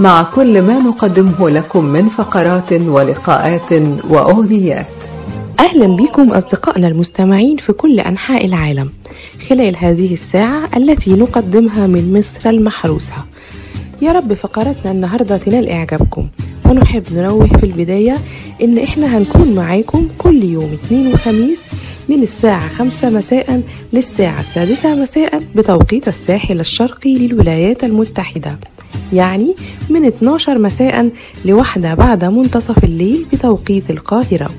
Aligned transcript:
مع 0.00 0.22
كل 0.22 0.62
ما 0.62 0.78
نقدمه 0.78 1.50
لكم 1.50 1.84
من 1.84 2.08
فقرات 2.08 2.72
ولقاءات 2.72 3.72
وأغنيات. 4.10 4.86
أهلا 5.58 5.96
بكم 5.96 6.30
أصدقائنا 6.32 6.88
المستمعين 6.88 7.56
في 7.56 7.72
كل 7.72 8.00
أنحاء 8.00 8.44
العالم 8.46 8.90
خلال 9.48 9.76
هذه 9.76 10.14
الساعة 10.14 10.68
التي 10.76 11.10
نقدمها 11.10 11.86
من 11.86 12.18
مصر 12.18 12.50
المحروسة. 12.50 13.12
يا 14.02 14.12
رب 14.12 14.34
فقراتنا 14.34 14.92
النهاردة 14.92 15.36
تنال 15.36 15.68
إعجابكم. 15.68 16.26
ونحب 16.66 17.02
ننوه 17.12 17.46
في 17.46 17.64
البداية 17.66 18.16
إن 18.62 18.78
إحنا 18.78 19.18
هنكون 19.18 19.54
معاكم 19.54 20.08
كل 20.18 20.44
يوم 20.44 20.72
اثنين 20.72 21.14
وخميس 21.14 21.60
من 22.08 22.22
الساعة 22.22 22.68
خمسة 22.68 23.10
مساء 23.10 23.62
للساعة 23.92 24.40
السادسة 24.40 24.94
مساء 24.94 25.42
بتوقيت 25.54 26.08
الساحل 26.08 26.60
الشرقي 26.60 27.14
للولايات 27.14 27.84
المتحدة. 27.84 28.58
يعني 29.12 29.54
من 29.90 30.04
12 30.06 30.58
مساء 30.58 31.10
لواحدة 31.44 31.94
بعد 31.94 32.24
منتصف 32.24 32.84
الليل 32.84 33.26
بتوقيت 33.32 33.90
القاهرة. 33.90 34.50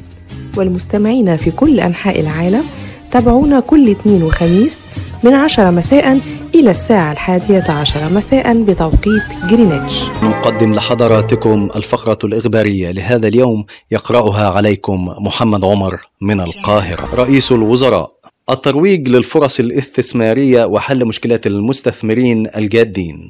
والمستمعين 0.58 1.38
في 1.38 1.52
كل 1.52 1.80
أنحاء 1.80 2.20
العالم 2.20 2.64
تابعونا 3.12 3.60
كل 3.60 3.90
اثنين 3.92 4.24
وخميس 4.24 4.78
من 5.24 5.34
عشرة 5.34 5.70
مساء 5.70 6.20
إلى 6.56 6.72
الساعة 6.72 7.12
الحادية 7.12 7.72
عشر 7.72 8.14
مساء 8.14 8.64
بتوقيت 8.64 9.24
جرينتش. 9.50 9.94
نقدم 10.24 10.74
لحضراتكم 10.74 11.70
الفقرة 11.76 12.18
الإخبارية 12.24 12.92
لهذا 12.92 13.28
اليوم 13.28 13.66
يقرأها 13.92 14.50
عليكم 14.50 15.10
محمد 15.20 15.66
عمر 15.66 16.02
من 16.22 16.42
القاهرة. 16.42 17.16
رئيس 17.16 17.52
الوزراء 17.52 18.12
الترويج 18.50 19.08
للفرص 19.08 19.60
الاستثمارية 19.60 20.66
وحل 20.66 21.06
مشكلات 21.06 21.48
المستثمرين 21.48 22.48
الجادين. 22.58 23.30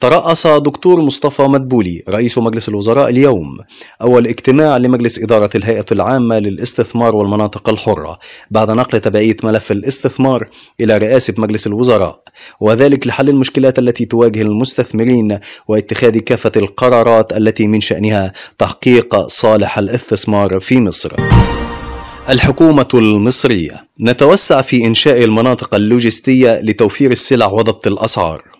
ترأس 0.00 0.46
دكتور 0.46 1.00
مصطفى 1.00 1.42
مدبولي 1.42 2.02
رئيس 2.08 2.38
مجلس 2.38 2.68
الوزراء 2.68 3.08
اليوم 3.08 3.58
أول 4.02 4.26
اجتماع 4.26 4.76
لمجلس 4.76 5.18
إدارة 5.18 5.50
الهيئة 5.54 5.84
العامة 5.92 6.38
للاستثمار 6.38 7.14
والمناطق 7.14 7.68
الحرة 7.68 8.18
بعد 8.50 8.70
نقل 8.70 9.00
تبعية 9.00 9.36
ملف 9.42 9.72
الاستثمار 9.72 10.48
إلى 10.80 10.98
رئاسة 10.98 11.34
مجلس 11.38 11.66
الوزراء 11.66 12.22
وذلك 12.60 13.06
لحل 13.06 13.28
المشكلات 13.28 13.78
التي 13.78 14.04
تواجه 14.04 14.42
المستثمرين 14.42 15.38
واتخاذ 15.68 16.18
كافة 16.18 16.52
القرارات 16.56 17.36
التي 17.36 17.66
من 17.66 17.80
شأنها 17.80 18.32
تحقيق 18.58 19.26
صالح 19.26 19.78
الاستثمار 19.78 20.60
في 20.60 20.80
مصر. 20.80 21.12
الحكومة 22.28 22.88
المصرية 22.94 23.84
نتوسع 24.00 24.62
في 24.62 24.86
إنشاء 24.86 25.24
المناطق 25.24 25.74
اللوجستية 25.74 26.60
لتوفير 26.60 27.10
السلع 27.10 27.46
وضبط 27.46 27.86
الأسعار 27.86 28.59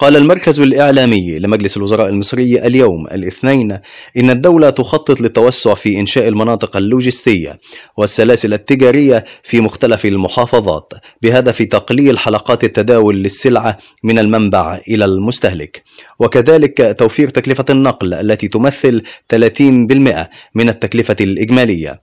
قال 0.00 0.16
المركز 0.16 0.60
الإعلامي 0.60 1.38
لمجلس 1.38 1.76
الوزراء 1.76 2.08
المصري 2.08 2.66
اليوم 2.66 3.06
الاثنين 3.06 3.78
إن 4.16 4.30
الدولة 4.30 4.70
تخطط 4.70 5.20
للتوسع 5.20 5.74
في 5.74 6.00
إنشاء 6.00 6.28
المناطق 6.28 6.76
اللوجستية 6.76 7.58
والسلاسل 7.96 8.52
التجارية 8.52 9.24
في 9.42 9.60
مختلف 9.60 10.06
المحافظات 10.06 10.92
بهدف 11.22 11.62
تقليل 11.62 12.18
حلقات 12.18 12.64
التداول 12.64 13.16
للسلعة 13.16 13.78
من 14.04 14.18
المنبع 14.18 14.80
إلى 14.88 15.04
المستهلك. 15.04 15.82
وكذلك 16.18 16.96
توفير 16.98 17.28
تكلفة 17.28 17.64
النقل 17.70 18.14
التي 18.14 18.48
تمثل 18.48 19.02
30% 19.28 20.28
من 20.54 20.68
التكلفة 20.68 21.16
الإجمالية. 21.20 22.02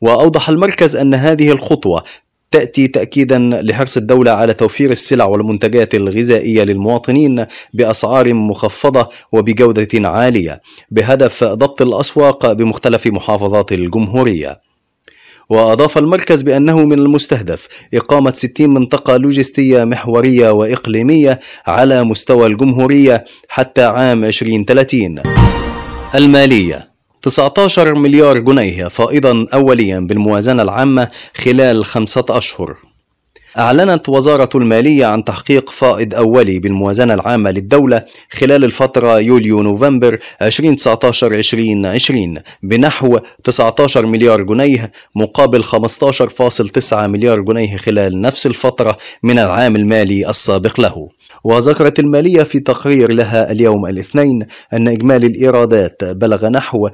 وأوضح 0.00 0.48
المركز 0.48 0.96
أن 0.96 1.14
هذه 1.14 1.50
الخطوة 1.50 2.04
تأتي 2.50 2.88
تأكيدا 2.88 3.38
لحرص 3.38 3.96
الدولة 3.96 4.30
على 4.30 4.54
توفير 4.54 4.90
السلع 4.90 5.24
والمنتجات 5.24 5.94
الغذائية 5.94 6.62
للمواطنين 6.64 7.46
بأسعار 7.74 8.34
مخفضة 8.34 9.08
وبجودة 9.32 10.08
عالية 10.08 10.62
بهدف 10.90 11.44
ضبط 11.44 11.82
الأسواق 11.82 12.52
بمختلف 12.52 13.06
محافظات 13.06 13.72
الجمهورية. 13.72 14.60
وأضاف 15.50 15.98
المركز 15.98 16.42
بأنه 16.42 16.84
من 16.84 16.98
المستهدف 16.98 17.68
إقامة 17.94 18.32
60 18.32 18.70
منطقة 18.70 19.16
لوجستية 19.16 19.84
محورية 19.84 20.50
وإقليمية 20.50 21.40
على 21.66 22.04
مستوى 22.04 22.46
الجمهورية 22.46 23.24
حتى 23.48 23.84
عام 23.84 24.24
2030. 24.24 25.20
المالية 26.14 26.89
19 27.22 27.94
مليار 27.94 28.38
جنيه 28.38 28.88
فائضا 28.88 29.46
أوليا 29.54 29.98
بالموازنة 29.98 30.62
العامة 30.62 31.08
خلال 31.36 31.84
خمسة 31.84 32.24
أشهر. 32.30 32.76
أعلنت 33.58 34.08
وزارة 34.08 34.48
المالية 34.54 35.06
عن 35.06 35.24
تحقيق 35.24 35.70
فائض 35.70 36.14
أولي 36.14 36.58
بالموازنة 36.58 37.14
العامة 37.14 37.50
للدولة 37.50 38.04
خلال 38.30 38.64
الفترة 38.64 39.20
يوليو-نوفمبر 39.20 40.18
2019-2020 40.44 42.42
بنحو 42.62 43.18
19 43.44 44.06
مليار 44.06 44.42
جنيه 44.42 44.92
مقابل 45.14 45.64
15.9 45.64 46.92
مليار 46.92 47.40
جنيه 47.40 47.76
خلال 47.76 48.20
نفس 48.20 48.46
الفترة 48.46 48.96
من 49.22 49.38
العام 49.38 49.76
المالي 49.76 50.30
السابق 50.30 50.80
له. 50.80 51.08
وذكرت 51.44 51.98
المالية 51.98 52.42
في 52.42 52.60
تقرير 52.60 53.12
لها 53.12 53.52
اليوم 53.52 53.86
الاثنين 53.86 54.46
أن 54.72 54.88
إجمالي 54.88 55.26
الإيرادات 55.26 56.04
بلغ 56.04 56.48
نحو 56.48 56.88
320.7 56.88 56.92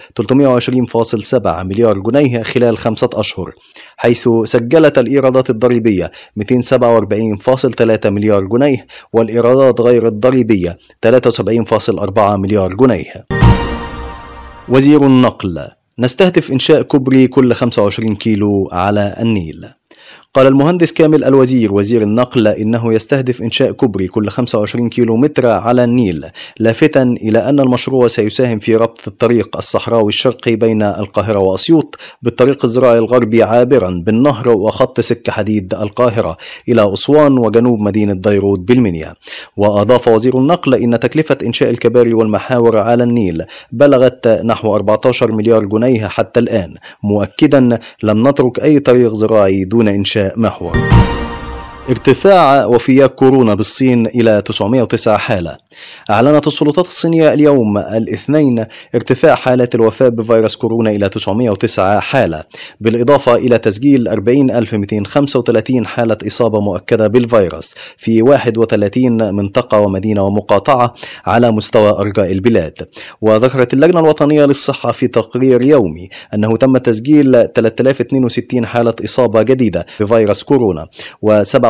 مليار 1.46 1.98
جنيه 1.98 2.42
خلال 2.42 2.78
خمسة 2.78 3.10
أشهر 3.14 3.54
حيث 3.96 4.28
سجلت 4.44 4.98
الإيرادات 4.98 5.50
الضريبية 5.50 6.10
247.3 6.40 8.06
مليار 8.06 8.44
جنيه 8.44 8.86
والإيرادات 9.12 9.80
غير 9.80 10.06
الضريبية 10.06 10.78
73.4 11.06 12.18
مليار 12.18 12.74
جنيه. 12.74 13.26
وزير 14.68 15.06
النقل 15.06 15.68
نستهدف 15.98 16.52
إنشاء 16.52 16.82
كوبري 16.82 17.28
كل 17.28 17.52
25 17.52 18.16
كيلو 18.16 18.68
على 18.72 19.16
النيل. 19.20 19.66
قال 20.36 20.46
المهندس 20.46 20.92
كامل 20.92 21.24
الوزير 21.24 21.74
وزير 21.74 22.02
النقل 22.02 22.48
إنه 22.48 22.94
يستهدف 22.94 23.42
إنشاء 23.42 23.72
كوبري 23.72 24.08
كل 24.08 24.28
25 24.28 24.88
كيلو 24.88 25.16
متر 25.16 25.46
على 25.46 25.84
النيل 25.84 26.26
لافتا 26.58 27.02
إلى 27.02 27.38
أن 27.48 27.60
المشروع 27.60 28.06
سيساهم 28.06 28.58
في 28.58 28.76
ربط 28.76 29.08
الطريق 29.08 29.56
الصحراوي 29.56 30.08
الشرقي 30.08 30.56
بين 30.56 30.82
القاهرة 30.82 31.38
وأسيوط 31.38 31.98
بالطريق 32.22 32.64
الزراعي 32.64 32.98
الغربي 32.98 33.42
عابرا 33.42 34.02
بالنهر 34.06 34.48
وخط 34.48 35.00
سكة 35.00 35.32
حديد 35.32 35.74
القاهرة 35.74 36.36
إلى 36.68 36.92
أسوان 36.92 37.38
وجنوب 37.38 37.80
مدينة 37.80 38.12
ديروت 38.12 38.58
بالمنيا. 38.58 39.14
وأضاف 39.56 40.08
وزير 40.08 40.38
النقل 40.38 40.74
إن 40.74 41.00
تكلفة 41.00 41.38
إنشاء 41.46 41.70
الكباري 41.70 42.14
والمحاور 42.14 42.76
على 42.78 43.04
النيل 43.04 43.42
بلغت 43.72 44.28
نحو 44.28 44.76
14 44.76 45.32
مليار 45.32 45.64
جنيه 45.64 46.06
حتى 46.06 46.40
الآن. 46.40 46.74
مؤكدا 47.02 47.78
لم 48.02 48.28
نترك 48.28 48.60
أي 48.60 48.78
طريق 48.78 49.14
زراعي 49.14 49.64
دون 49.64 49.88
إنشاء 49.88 50.25
محور 50.36 50.76
ارتفاع 51.88 52.66
وفيات 52.66 53.14
كورونا 53.14 53.54
بالصين 53.54 54.06
إلى 54.06 54.42
909 54.42 55.16
حالة. 55.18 55.56
أعلنت 56.10 56.46
السلطات 56.46 56.86
الصينية 56.86 57.32
اليوم 57.32 57.78
الاثنين 57.78 58.64
ارتفاع 58.94 59.34
حالات 59.34 59.74
الوفاة 59.74 60.08
بفيروس 60.08 60.56
كورونا 60.56 60.90
إلى 60.90 61.08
909 61.08 62.00
حالة 62.00 62.42
بالإضافة 62.80 63.34
إلى 63.34 63.58
تسجيل 63.58 64.08
40235 64.08 65.86
حالة 65.86 66.16
إصابة 66.26 66.60
مؤكدة 66.60 67.06
بالفيروس 67.06 67.74
في 67.96 68.22
31 68.22 69.34
منطقة 69.34 69.78
ومدينة 69.80 70.22
ومقاطعة 70.22 70.94
على 71.26 71.50
مستوى 71.50 71.88
أرجاء 71.90 72.32
البلاد. 72.32 72.88
وذكرت 73.20 73.74
اللجنة 73.74 74.00
الوطنية 74.00 74.44
للصحة 74.44 74.92
في 74.92 75.08
تقرير 75.08 75.62
يومي 75.62 76.08
أنه 76.34 76.56
تم 76.56 76.76
تسجيل 76.76 77.32
3062 77.54 78.66
حالة 78.66 78.94
إصابة 79.04 79.42
جديدة 79.42 79.86
بفيروس 80.00 80.42
كورونا 80.42 80.86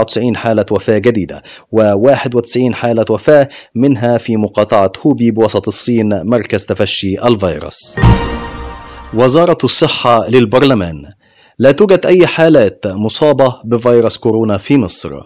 و97 0.07 0.37
حالة 0.37 0.67
وفاة 0.71 0.99
جديدة 0.99 1.43
و91 1.77 2.73
حالة 2.73 3.05
وفاة 3.11 3.49
منها 3.75 4.19
في 4.19 4.37
مقاطعة 4.37 4.93
هوبي 5.07 5.31
بوسط 5.31 5.69
الصين 5.69 6.23
مركز 6.23 6.67
تفشي 6.67 7.27
الفيروس. 7.27 7.97
وزارة 9.15 9.59
الصحة 9.65 10.29
للبرلمان 10.29 11.05
لا 11.59 11.73
توجد 11.73 12.07
أي 12.07 12.27
حالات 12.27 12.87
مصابة 12.87 13.55
بفيروس 13.65 14.17
كورونا 14.17 14.59
في 14.59 14.79
مصر. 14.79 15.21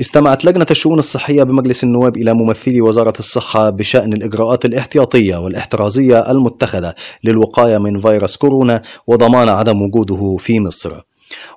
استمعت 0.00 0.44
لجنة 0.44 0.66
الشؤون 0.70 0.98
الصحية 0.98 1.42
بمجلس 1.42 1.84
النواب 1.84 2.16
إلى 2.16 2.34
ممثلي 2.34 2.80
وزارة 2.80 3.14
الصحة 3.18 3.70
بشأن 3.70 4.12
الإجراءات 4.12 4.64
الاحتياطية 4.64 5.36
والاحترازية 5.36 6.30
المتخذة 6.30 6.94
للوقاية 7.24 7.78
من 7.78 8.00
فيروس 8.00 8.36
كورونا 8.36 8.82
وضمان 9.06 9.48
عدم 9.48 9.82
وجوده 9.82 10.36
في 10.40 10.60
مصر. 10.60 11.00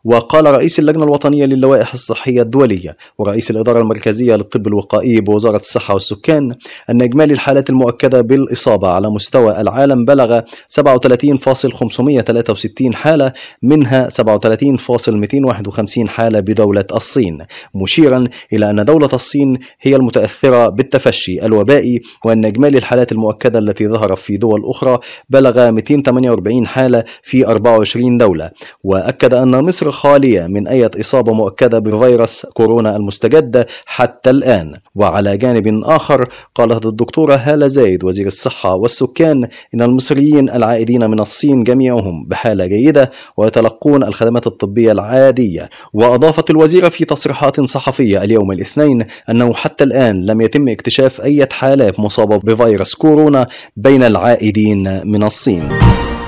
وقال 0.06 0.46
رئيس 0.46 0.80
اللجنة 0.80 1.04
الوطنية 1.04 1.46
للوائح 1.46 1.94
الصحية 1.94 2.42
الدولية 2.42 2.98
ورئيس 3.18 3.52
الإدارة 3.52 3.80
المركزية 3.80 4.36
للطب 4.36 4.68
الوقائي 4.68 5.22
بوزارة 5.22 5.58
الصحة 5.58 5.94
والسكان 5.94 6.56
أن 6.90 7.02
إجمالي 7.02 7.34
الحالات 7.34 7.70
المؤكدة 7.70 8.22
بالإصابة 8.22 8.88
على 8.88 9.10
مستوى 9.10 9.62
العالم 9.62 10.06
بلغ 10.06 10.42
37,563 10.68 12.94
حالة 12.94 13.34
منها 13.64 14.10
37,251 14.10 16.10
حالة 16.10 16.40
بدولة 16.40 16.86
الصين 16.94 17.38
مشيرا 17.76 18.28
إلى 18.54 18.70
أن 18.70 18.86
دولة 18.86 19.10
الصين 19.14 19.58
هي 19.82 19.96
المتأثرة 19.96 20.70
بالتفشي 20.70 21.46
الوبائي 21.46 22.02
وأن 22.26 22.46
إجمالي 22.46 22.78
الحالات 22.78 23.12
المؤكدة 23.12 23.60
التي 23.60 23.88
ظهرت 23.88 24.18
في 24.18 24.38
دول 24.38 24.64
أخرى 24.66 25.00
بلغ 25.30 25.72
248 25.72 26.68
حالة 26.68 27.04
في 27.24 27.48
24 27.48 28.18
دولة. 28.18 28.50
وأكد 28.84 29.34
أن 29.34 29.64
مصر 29.64 29.89
خالية 29.92 30.48
من 30.48 30.68
أي 30.68 30.90
إصابة 31.00 31.34
مؤكدة 31.34 31.80
بفيروس 31.80 32.46
كورونا 32.46 32.96
المستجد 32.96 33.66
حتى 33.86 34.30
الآن. 34.30 34.74
وعلى 34.96 35.38
جانب 35.38 35.82
آخر 35.84 36.30
قالت 36.56 36.86
الدكتورة 36.86 37.36
هالة 37.36 37.68
زايد 37.68 38.04
وزير 38.04 38.28
الصحة 38.28 38.76
والسكان 38.76 39.48
إن 39.74 39.82
المصريين 39.82 40.50
العائدين 40.50 41.10
من 41.10 41.20
الصين 41.20 41.64
جميعهم 41.64 42.26
بحالة 42.28 42.66
جيدة 42.66 43.12
ويتلقون 43.38 44.04
الخدمات 44.04 44.48
الطبية 44.48 44.92
العادية. 44.92 45.70
وأضافت 45.94 46.50
الوزيرة 46.50 46.90
في 46.90 47.06
تصريحات 47.06 47.62
صحفية 47.62 48.24
اليوم 48.24 48.52
الاثنين 48.52 49.06
أنه 49.30 49.54
حتى 49.54 49.84
الآن 49.84 50.26
لم 50.26 50.42
يتم 50.42 50.70
اكتشاف 50.70 51.22
أي 51.22 51.48
حالات 51.52 52.00
مصابة 52.00 52.38
بفيروس 52.38 52.96
كورونا 52.96 53.46
بين 53.78 54.04
العائدين 54.04 55.08
من 55.08 55.24
الصين. 55.24 55.70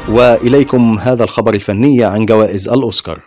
وإليكم 0.09 0.99
هذا 0.99 1.23
الخبر 1.23 1.53
الفني 1.53 2.03
عن 2.03 2.25
جوائز 2.25 2.69
الأوسكار. 2.69 3.19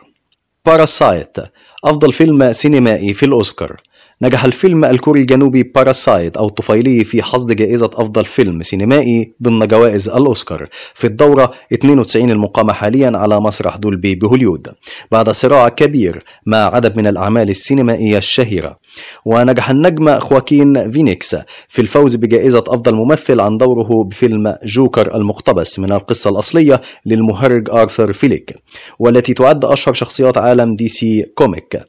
باراسايت 0.66 1.37
أفضل 1.84 2.12
فيلم 2.12 2.52
سينمائي 2.52 3.14
في 3.14 3.26
الأوسكار. 3.26 3.76
نجح 4.22 4.44
الفيلم 4.44 4.84
الكوري 4.84 5.20
الجنوبي 5.20 5.62
باراسايت 5.62 6.37
أو 6.37 6.46
الطفيلي 6.46 7.05
في 7.05 7.22
حصد 7.22 7.52
جائزة 7.52 7.90
أفضل 7.94 8.25
فيلم 8.25 8.62
سينمائي 8.62 9.32
ضمن 9.43 9.66
جوائز 9.66 10.08
الأوسكار. 10.08 10.69
في 10.94 11.06
الدورة 11.06 11.55
92 11.72 12.31
المقامة 12.31 12.72
حاليا 12.72 13.12
على 13.14 13.40
مسرح 13.40 13.76
دولبي 13.76 14.14
بهوليود. 14.14 14.69
بعد 15.12 15.31
صراع 15.31 15.69
كبير 15.69 16.25
مع 16.46 16.58
عدد 16.58 16.96
من 16.96 17.06
الأعمال 17.06 17.50
السينمائية 17.50 18.19
الشهيرة. 18.19 18.76
ونجح 19.25 19.70
النجم 19.70 20.19
خواكين 20.19 20.93
فينيكس 20.93 21.37
في 21.69 21.82
الفوز 21.82 22.17
بجائزة 22.17 22.64
أفضل 22.69 22.94
ممثل 22.94 23.41
عن 23.41 23.58
دوره 23.58 24.05
بفيلم 24.05 24.55
جوكر 24.64 25.14
المقتبس 25.17 25.79
من 25.79 25.93
القصة 25.93 26.31
الأصلية 26.31 26.81
للمهرج 27.06 27.70
آرثر 27.70 28.12
فيليك 28.12 28.55
والتي 28.99 29.35
تعد 29.35 29.64
أشهر 29.64 29.94
شخصيات 29.94 30.38
عالم 30.38 30.76
دي 30.76 30.88
سي 30.88 31.25
كوميك. 31.35 31.81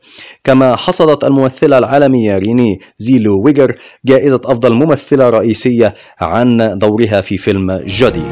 كما 0.44 0.76
حصدت 0.76 1.24
الممثلة 1.24 1.78
العالمية 1.78 2.38
ريني 2.38 2.80
زيلو 2.98 3.42
ويجر 3.42 3.76
جائزة 4.06 4.42
أفضل 4.46 4.74
ممثلة 4.74 5.30
رئيسية 5.30 5.96
عن 6.20 6.78
دورها 6.78 7.22
في 7.22 7.38
فيلم 7.38 7.84
جودي. 7.88 8.26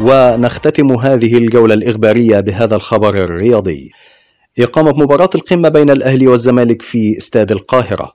ونختتم 0.00 0.92
هذه 0.92 1.38
الجولة 1.38 1.74
الإخبارية 1.74 2.40
بهذا 2.40 2.76
الخبر 2.76 3.24
الرياضي. 3.24 3.90
إقامة 4.58 4.92
مباراة 4.92 5.30
القمة 5.34 5.68
بين 5.68 5.90
الأهلي 5.90 6.26
والزمالك 6.26 6.82
في 6.82 7.18
استاد 7.18 7.52
القاهرة. 7.52 8.12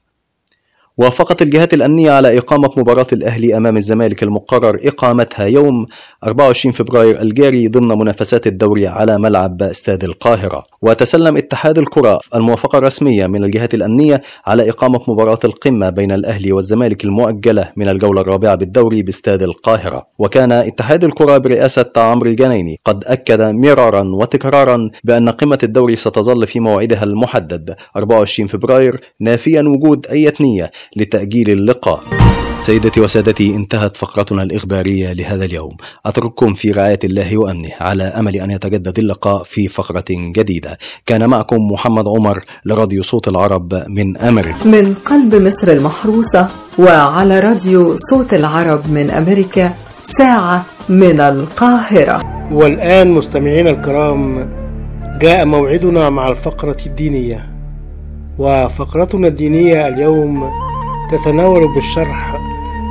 وافقت 0.98 1.42
الجهات 1.42 1.74
الأمنية 1.74 2.12
على 2.12 2.38
إقامة 2.38 2.70
مباراة 2.78 3.08
الأهلي 3.14 3.58
أمام 3.58 3.78
الزمالك 3.78 4.24
المقرر 4.24 4.80
إقامتها 4.84 5.46
يوم 5.46 5.86
24 6.24 6.74
فبراير 6.74 7.22
الجاري 7.22 7.68
ضمن 7.68 7.98
منافسات 7.98 8.48
الدوري 8.48 8.88
على 8.88 9.20
ملعب 9.20 9.62
استاد 9.62 10.04
القاهرة. 10.04 10.64
وتسلم 10.82 11.38
اتحاد 11.38 11.78
الكرة 11.78 12.20
الموافقة 12.36 12.78
الرسمية 12.78 13.28
من 13.28 13.44
الجهات 13.44 13.74
الأمنية 13.74 14.22
على 14.48 14.70
إقامة 14.70 15.02
مباراة 15.08 15.40
القمة 15.44 15.90
بين 15.90 16.12
الأهلي 16.12 16.52
والزمالك 16.52 17.06
المؤجلة 17.06 17.72
من 17.76 17.90
الجولة 17.90 18.22
الرابعة 18.22 18.56
بالدوري 18.56 19.02
باستاد 19.04 19.44
القاهرة. 19.44 20.08
وكان 20.20 20.52
اتحاد 20.52 21.04
الكرة 21.04 21.38
برئاسة 21.38 21.92
عمرو 21.98 22.30
الجنايني 22.30 22.80
قد 22.86 23.04
أكد 23.06 23.42
مرارا 23.42 24.04
وتكرارا 24.04 24.90
بأن 25.04 25.30
قمة 25.30 25.60
الدوري 25.64 25.96
ستظل 25.96 26.48
في 26.48 26.60
موعدها 26.60 27.04
المحدد. 27.04 27.76
24 27.96 28.48
فبراير 28.48 29.02
نافيا 29.20 29.62
وجود 29.62 30.08
أي 30.08 30.34
نية 30.42 30.72
لتأجيل 30.96 31.50
اللقاء. 31.50 32.04
سيدتي 32.60 33.02
وسادتي 33.02 33.56
انتهت 33.56 33.98
فقرتنا 33.98 34.44
الإخبارية 34.44 35.14
لهذا 35.14 35.46
اليوم. 35.46 35.78
أترككم 36.06 36.54
في 36.54 36.72
رعاية 36.72 37.00
الله 37.04 37.38
وأمنه 37.38 37.70
على 37.82 38.04
أمل 38.04 38.36
أن 38.36 38.52
يتجدد 38.52 39.00
اللقاء 39.00 39.44
في 39.44 39.68
فقرة 39.68 40.06
جديدة. 40.10 40.78
كان 41.06 41.30
معكم 41.30 41.72
محمد 41.72 42.08
عمر 42.08 42.44
لراديو 42.66 43.04
صوت 43.04 43.28
العرب 43.28 43.74
من 43.90 44.18
أمريكا. 44.18 44.66
من 44.66 44.94
قلب 44.94 45.36
مصر 45.36 45.68
المحروسة 45.68 46.48
وعلى 46.80 47.40
راديو 47.40 47.98
صوت 47.98 48.34
العرب 48.34 48.92
من 48.92 49.10
أمريكا 49.12 49.74
ساعة 50.18 50.66
من 50.90 51.20
القاهرة. 51.20 52.22
والآن 52.52 53.12
مستمعينا 53.12 53.70
الكرام 53.70 54.50
جاء 55.22 55.46
موعدنا 55.46 56.10
مع 56.10 56.30
الفقرة 56.30 56.78
الدينية. 56.86 57.46
وفقرتنا 58.40 59.28
الدينية 59.28 59.88
اليوم 59.88 60.50
تتناول 61.12 61.74
بالشرح 61.74 62.40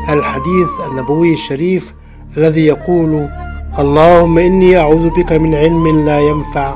الحديث 0.08 0.68
النبوي 0.90 1.34
الشريف 1.34 1.94
الذي 2.36 2.66
يقول 2.66 3.28
اللهم 3.78 4.38
إني 4.38 4.78
أعوذ 4.78 5.10
بك 5.10 5.32
من 5.32 5.54
علم 5.54 6.06
لا 6.06 6.20
ينفع 6.20 6.74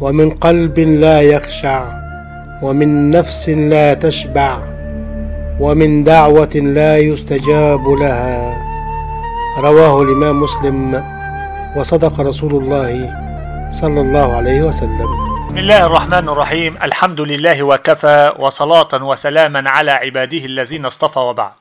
ومن 0.00 0.30
قلب 0.30 0.78
لا 0.78 1.20
يخشع 1.20 1.84
ومن 2.62 3.10
نفس 3.10 3.48
لا 3.48 3.94
تشبع 3.94 4.58
ومن 5.60 6.04
دعوة 6.04 6.54
لا 6.54 6.98
يستجاب 6.98 7.88
لها. 7.88 8.68
رواه 9.58 10.02
الإمام 10.02 10.40
مسلم 10.42 11.04
وصدق 11.76 12.20
رسول 12.20 12.54
الله 12.54 13.14
صلى 13.70 14.00
الله 14.00 14.32
عليه 14.32 14.62
وسلم. 14.62 15.27
بسم 15.48 15.58
الله 15.58 15.86
الرحمن 15.86 16.28
الرحيم. 16.28 16.82
الحمد 16.82 17.20
لله 17.20 17.62
وكفى 17.62 18.32
وصلاة 18.38 18.88
وسلاما 18.92 19.70
على 19.70 19.90
عباده 19.90 20.44
الذين 20.44 20.86
اصطفى 20.86 21.18
وبعد. 21.18 21.52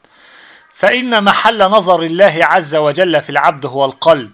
فإن 0.74 1.24
محل 1.24 1.70
نظر 1.70 2.02
الله 2.02 2.40
عز 2.42 2.76
وجل 2.76 3.22
في 3.22 3.30
العبد 3.30 3.66
هو 3.66 3.86
القلب. 3.86 4.32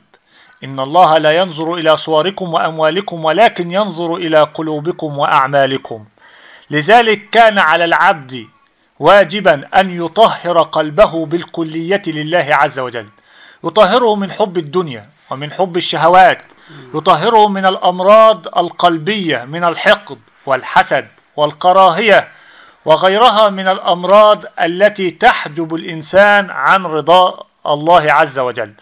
إن 0.63 0.79
الله 0.79 1.17
لا 1.17 1.31
ينظر 1.31 1.73
إلى 1.73 1.97
صوركم 1.97 2.53
وأموالكم 2.53 3.25
ولكن 3.25 3.71
ينظر 3.71 4.15
إلى 4.15 4.43
قلوبكم 4.43 5.17
وأعمالكم. 5.17 6.05
لذلك 6.69 7.29
كان 7.29 7.59
على 7.59 7.85
العبد 7.85 8.47
واجبا 8.99 9.67
أن 9.79 10.05
يطهر 10.05 10.61
قلبه 10.61 11.25
بالكلية 11.25 12.01
لله 12.07 12.47
عز 12.49 12.79
وجل. 12.79 13.07
يطهره 13.63 14.15
من 14.15 14.31
حب 14.31 14.57
الدنيا. 14.57 15.09
ومن 15.33 15.53
حب 15.53 15.77
الشهوات 15.77 16.41
يطهره 16.95 17.47
من 17.47 17.65
الأمراض 17.65 18.47
القلبية 18.47 19.43
من 19.43 19.63
الحقد 19.63 20.19
والحسد 20.45 21.07
والكراهية 21.35 22.27
وغيرها 22.85 23.49
من 23.49 23.67
الأمراض 23.67 24.43
التي 24.61 25.11
تحجب 25.11 25.75
الإنسان 25.75 26.49
عن 26.49 26.85
رضاء 26.85 27.45
الله 27.67 28.13
عز 28.13 28.39
وجل. 28.39 28.73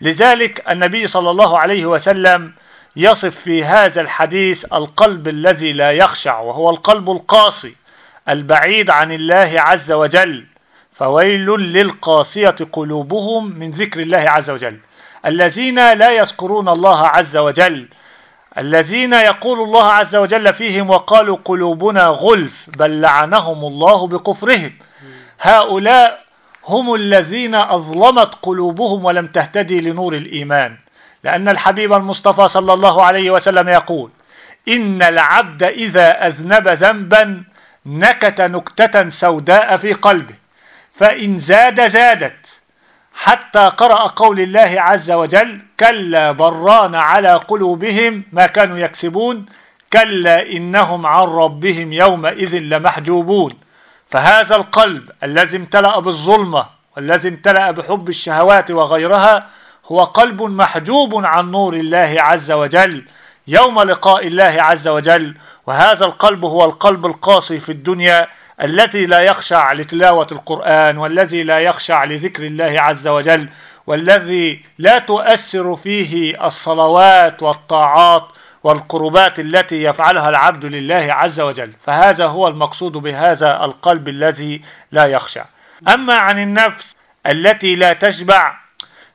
لذلك 0.00 0.70
النبي 0.70 1.06
صلى 1.06 1.30
الله 1.30 1.58
عليه 1.58 1.86
وسلم 1.86 2.52
يصف 2.96 3.34
في 3.34 3.64
هذا 3.64 4.00
الحديث 4.00 4.64
القلب 4.72 5.28
الذي 5.28 5.72
لا 5.72 5.92
يخشع 5.92 6.38
وهو 6.38 6.70
القلب 6.70 7.10
القاسي 7.10 7.74
البعيد 8.28 8.90
عن 8.90 9.12
الله 9.12 9.54
عز 9.56 9.92
وجل. 9.92 10.44
فويل 10.92 11.46
للقاسية 11.46 12.56
قلوبهم 12.72 13.58
من 13.58 13.70
ذكر 13.70 14.00
الله 14.00 14.18
عز 14.18 14.50
وجل. 14.50 14.78
الذين 15.26 15.92
لا 15.92 16.10
يذكرون 16.10 16.68
الله 16.68 17.06
عز 17.06 17.36
وجل 17.36 17.88
الذين 18.58 19.12
يقول 19.12 19.60
الله 19.60 19.84
عز 19.84 20.16
وجل 20.16 20.54
فيهم 20.54 20.90
وقالوا 20.90 21.38
قلوبنا 21.44 22.04
غلف 22.04 22.66
بل 22.78 23.00
لعنهم 23.00 23.64
الله 23.64 24.06
بكفرهم. 24.06 24.72
هؤلاء 25.40 26.24
هم 26.66 26.94
الذين 26.94 27.54
أظلمت 27.54 28.34
قلوبهم 28.42 29.04
ولم 29.04 29.26
تهتدي 29.26 29.80
لنور 29.80 30.14
الإيمان. 30.14 30.76
لأن 31.24 31.48
الحبيب 31.48 31.92
المصطفى 31.92 32.48
صلى 32.48 32.72
الله 32.72 33.04
عليه 33.04 33.30
وسلم 33.30 33.68
يقول 33.68 34.10
إن 34.68 35.02
العبد 35.02 35.62
إذا 35.62 36.26
أذنب 36.26 36.68
ذنبا 36.68 37.44
نكت 37.86 38.40
نكتة 38.40 39.08
سوداء 39.08 39.76
في 39.76 39.92
قلبه 39.92 40.34
فإن 40.92 41.38
زاد 41.38 41.86
زادت 41.86 42.39
حتى 43.22 43.58
قرأ 43.58 44.06
قول 44.06 44.40
الله 44.40 44.74
عز 44.78 45.10
وجل 45.10 45.62
كلا 45.80 46.32
بران 46.32 46.94
على 46.94 47.32
قلوبهم 47.34 48.24
ما 48.32 48.46
كانوا 48.46 48.78
يكسبون 48.78 49.46
كلا 49.92 50.50
إنهم 50.52 51.06
عن 51.06 51.22
ربهم 51.22 51.92
يومئذ 51.92 52.58
لمحجوبون. 52.58 53.52
فهذا 54.06 54.56
القلب 54.56 55.10
الذي 55.22 55.56
امتلأ 55.56 56.00
بالظلمة 56.00 56.66
والذي 56.96 57.28
امتلأ 57.28 57.70
بحب 57.70 58.08
الشهوات 58.08 58.70
وغيرها 58.70 59.46
هو 59.86 60.04
قلب 60.04 60.42
محجوب 60.42 61.24
عن 61.26 61.50
نور 61.50 61.74
الله 61.74 62.16
عز 62.18 62.52
وجل 62.52 63.04
يوم 63.48 63.82
لقاء 63.82 64.26
الله 64.26 64.54
عز 64.58 64.88
وجل 64.88 65.34
وهذا 65.66 66.04
القلب 66.06 66.44
هو 66.44 66.64
القلب 66.64 67.06
القاسي 67.06 67.60
في 67.60 67.72
الدنيا 67.72 68.28
الذي 68.62 69.06
لا 69.06 69.20
يخشع 69.20 69.72
لتلاوة 69.72 70.26
القرآن 70.32 70.98
والذي 70.98 71.42
لا 71.42 71.58
يخشع 71.58 72.04
لذكر 72.04 72.46
الله 72.46 72.74
عز 72.78 73.08
وجل 73.08 73.48
والذي 73.86 74.62
لا 74.78 74.98
تؤثر 74.98 75.76
فيه 75.76 76.46
الصلوات 76.46 77.42
والطاعات 77.42 78.28
والقربات 78.64 79.40
التي 79.40 79.82
يفعلها 79.82 80.28
العبد 80.28 80.64
لله 80.64 81.06
عز 81.10 81.40
وجل. 81.40 81.72
فهذا 81.86 82.26
هو 82.26 82.48
المقصود 82.48 82.92
بهذا 82.92 83.64
القلب 83.64 84.08
الذي 84.08 84.62
لا 84.92 85.04
يخشع 85.04 85.44
أما 85.88 86.14
عن 86.14 86.42
النفس 86.42 86.96
التي 87.26 87.74
لا 87.74 87.92
تشبع 87.92 88.54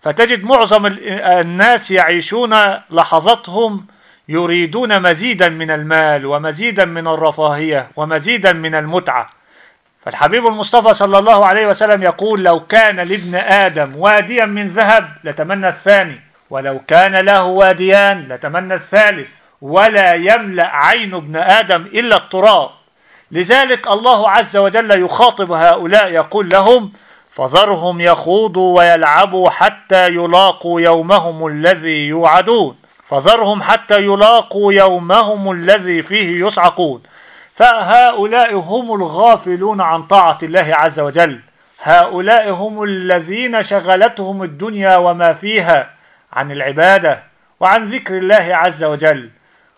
فتجد 0.02 0.44
معظم 0.44 0.86
الناس 0.86 1.92
يعيشون 1.92 2.56
لحظتهم 2.90 3.86
يريدون 4.30 5.02
مزيدا 5.02 5.50
من 5.50 5.72
المال 5.72 6.26
ومزيدا 6.26 6.86
من 6.86 7.08
الرفاهية 7.08 7.90
ومزيدا 7.96 8.54
من 8.54 8.76
المتعة. 8.76 9.30
فالحبيب 10.06 10.48
المصطفى 10.48 10.94
صلى 10.94 11.18
الله 11.18 11.46
عليه 11.46 11.68
وسلم 11.68 12.04
يقول 12.04 12.44
لو 12.44 12.60
كان 12.60 12.96
لابن 12.96 13.36
آدم 13.36 13.96
واديا 13.96 14.46
من 14.46 14.68
ذهب 14.68 15.10
لتمنى 15.24 15.68
الثاني 15.68 16.22
ولو 16.50 16.80
كان 16.88 17.16
له 17.16 17.44
واديان 17.44 18.28
لتمنى 18.30 18.74
الثالث 18.74 19.30
ولا 19.62 20.14
يملأ 20.14 20.76
عين 20.76 21.14
ابن 21.14 21.36
آدم 21.36 21.82
إلا 21.82 22.18
التراب. 22.18 22.70
لذلك 23.32 23.88
الله 23.88 24.30
عز 24.30 24.58
وجل 24.58 25.04
يخاطب 25.04 25.52
هؤلاء 25.52 26.08
يقول 26.08 26.50
لهم 26.50 26.92
فذرهم 27.32 28.02
يخوضوا 28.02 28.78
ويلعبوا 28.78 29.50
حتى 29.50 30.08
يلاقوا 30.08 30.82
يومهم 30.82 31.48
الذي 31.48 32.08
يوعدون 32.08 32.76
فذرهم 33.10 33.62
حتى 33.62 34.00
يلاقوا 34.00 34.74
يومهم 34.74 35.52
الذي 35.52 36.02
فيه 36.02 36.46
يصعقون. 36.48 37.04
فهؤلاء 37.54 38.56
هم 38.56 38.96
الغافلون 39.02 39.82
عن 39.82 40.04
طاعة 40.04 40.38
الله 40.44 40.68
عز 40.70 41.00
وجل. 41.00 41.40
هؤلاء 41.84 42.50
هم 42.50 42.84
الذين 42.84 43.64
شغلتهم 43.64 44.44
الدنيا 44.44 44.98
وما 44.98 45.34
فيها 45.34 45.90
عن 46.34 46.52
العبادة 46.52 47.24
وعن 47.60 47.84
ذكر 47.84 48.18
الله 48.18 48.48
عز 48.56 48.84
وجل. 48.84 49.30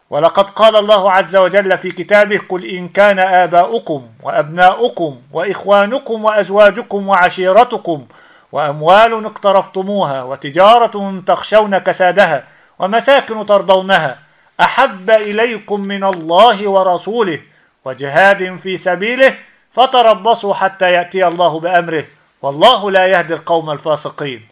ولقد 0.10 0.50
قال 0.50 0.76
الله 0.76 1.12
عز 1.12 1.36
وجل 1.36 1.78
في 1.78 1.92
كتابه 1.92 2.42
قل 2.50 2.66
إن 2.66 2.90
كان 2.90 3.20
آباؤكم 3.20 4.08
وأبناؤكم 4.24 5.22
وإخوانكم 5.34 6.26
وأزواجكم 6.26 7.08
وعشيرتكم 7.08 8.06
وأموال 8.52 9.26
اقترفتموها 9.26 10.24
وتجارة 10.24 11.24
تخشون 11.28 11.78
كسادها 11.78 12.44
ومساكن 12.80 13.46
ترضونها. 13.46 14.20
أحب 14.62 15.10
إليكم 15.10 15.82
من 15.82 16.04
الله 16.04 16.68
ورسوله 16.70 17.42
وجهاد 17.86 18.56
في 18.56 18.78
سبيله 18.78 19.38
فتربصوا 19.72 20.54
حتى 20.54 20.92
يأتي 20.92 21.28
الله 21.28 21.60
بأمره. 21.60 22.06
والله 22.42 22.92
لا 22.92 23.08
يهدي 23.08 23.34
القوم 23.34 23.70
الفاسقين. 23.70 24.48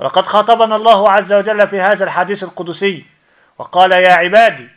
ولقد 0.00 0.26
خاطبنا 0.26 0.76
الله 0.76 1.10
عز 1.10 1.32
وجل 1.32 1.68
في 1.68 1.80
هذا 1.80 2.04
الحديث 2.04 2.42
القدسي 2.42 3.04
وقال 3.58 3.92
يا 3.92 4.12
عبادي 4.12 4.68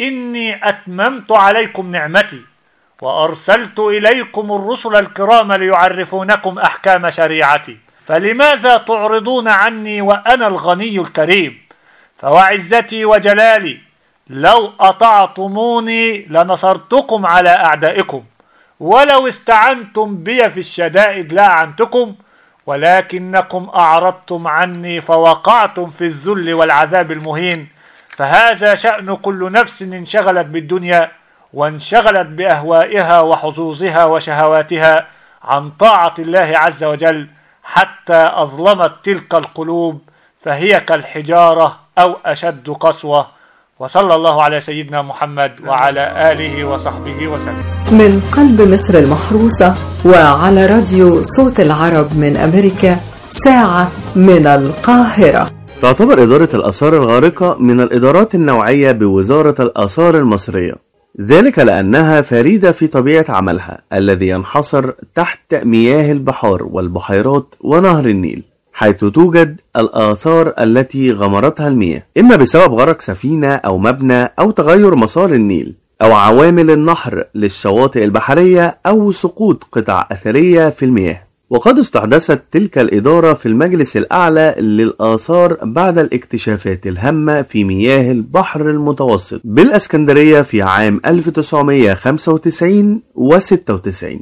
إني 0.00 0.68
أتممت 0.68 1.32
عليكم 1.32 1.90
نعمتي 1.90 2.42
وأرسلت 3.02 3.78
إليكم 3.78 4.52
الرسل 4.52 4.96
الكرام 4.96 5.52
ليعرفونكم 5.52 6.58
أحكام 6.58 7.10
شريعتي. 7.10 7.76
فلماذا 8.04 8.76
تعرضون 8.76 9.48
عني 9.48 10.00
وأنا 10.00 10.46
الغني 10.46 11.00
الكريم؟ 11.00 11.69
فوعزتي 12.20 13.04
وجلالي 13.04 13.78
لو 14.30 14.72
أطعتموني 14.80 16.26
لنصرتكم 16.30 17.26
على 17.26 17.50
أعدائكم 17.50 18.24
ولو 18.80 19.28
استعنتم 19.28 20.16
بي 20.16 20.50
في 20.50 20.60
الشدائد 20.60 21.32
لأعنتكم 21.32 22.14
ولكنكم 22.66 23.70
أعرضتم 23.74 24.46
عني 24.48 25.00
فوقعتم 25.00 25.90
في 25.90 26.04
الذل 26.04 26.54
والعذاب 26.54 27.12
المهين 27.12 27.68
فهذا 28.08 28.74
شأن 28.74 29.16
كل 29.16 29.52
نفس 29.52 29.82
انشغلت 29.82 30.46
بالدنيا 30.46 31.12
وانشغلت 31.52 32.26
بأهوائها 32.26 33.20
وحظوظها 33.20 34.04
وشهواتها 34.04 35.06
عن 35.42 35.70
طاعة 35.70 36.14
الله 36.18 36.52
عز 36.54 36.84
وجل 36.84 37.28
حتى 37.64 38.28
أظلمت 38.32 38.92
تلك 39.02 39.34
القلوب 39.34 40.02
فهي 40.40 40.80
كالحجارة 40.80 41.80
أو 42.02 42.16
أشد 42.26 42.70
قسوة. 42.70 43.26
وصلى 43.78 44.14
الله 44.14 44.42
على 44.42 44.60
سيدنا 44.60 45.02
محمد 45.02 45.52
وعلى 45.66 46.32
آله 46.32 46.64
وصحبه 46.64 47.28
وسلم. 47.28 47.64
من 47.92 48.20
قلب 48.32 48.72
مصر 48.72 48.94
المحروسة 48.98 49.74
وعلى 50.04 50.66
راديو 50.66 51.22
صوت 51.22 51.60
العرب 51.60 52.08
من 52.16 52.36
أمريكا 52.36 52.96
ساعة 53.30 53.90
من 54.16 54.46
القاهرة. 54.46 55.50
تعتبر 55.82 56.22
إدارة 56.22 56.48
الآثار 56.54 56.96
الغارقة 56.96 57.56
من 57.58 57.80
الإدارات 57.80 58.34
النوعية 58.34 58.92
بوزارة 58.92 59.62
الآثار 59.62 60.18
المصرية. 60.18 60.74
ذلك 61.20 61.58
لأنها 61.58 62.20
فريدة 62.22 62.72
في 62.72 62.86
طبيعة 62.86 63.24
عملها 63.28 63.80
الذي 63.92 64.28
ينحصر 64.28 64.90
تحت 65.14 65.54
مياه 65.54 66.12
البحار 66.12 66.62
والبحيرات 66.62 67.54
ونهر 67.60 68.06
النيل 68.06 68.42
حيث 68.72 69.04
توجد 69.04 69.59
الآثار 69.76 70.54
التي 70.60 71.12
غمرتها 71.12 71.68
المياه 71.68 72.02
إما 72.18 72.36
بسبب 72.36 72.74
غرق 72.74 73.00
سفينة 73.00 73.54
أو 73.54 73.78
مبنى 73.78 74.24
أو 74.24 74.50
تغير 74.50 74.94
مسار 74.94 75.34
النيل 75.34 75.74
أو 76.02 76.12
عوامل 76.12 76.70
النحر 76.70 77.24
للشواطئ 77.34 78.04
البحرية 78.04 78.78
أو 78.86 79.12
سقوط 79.12 79.64
قطع 79.72 80.06
أثرية 80.12 80.68
في 80.68 80.84
المياه. 80.84 81.22
وقد 81.50 81.78
استحدثت 81.78 82.42
تلك 82.52 82.78
الإدارة 82.78 83.32
في 83.34 83.46
المجلس 83.46 83.96
الأعلى 83.96 84.54
للآثار 84.58 85.58
بعد 85.62 85.98
الاكتشافات 85.98 86.86
الهامة 86.86 87.42
في 87.42 87.64
مياه 87.64 88.12
البحر 88.12 88.70
المتوسط 88.70 89.40
بالأسكندرية 89.44 90.42
في 90.42 90.62
عام 90.62 91.00
1995 91.06 93.02
و 93.14 93.38
96 93.38 94.20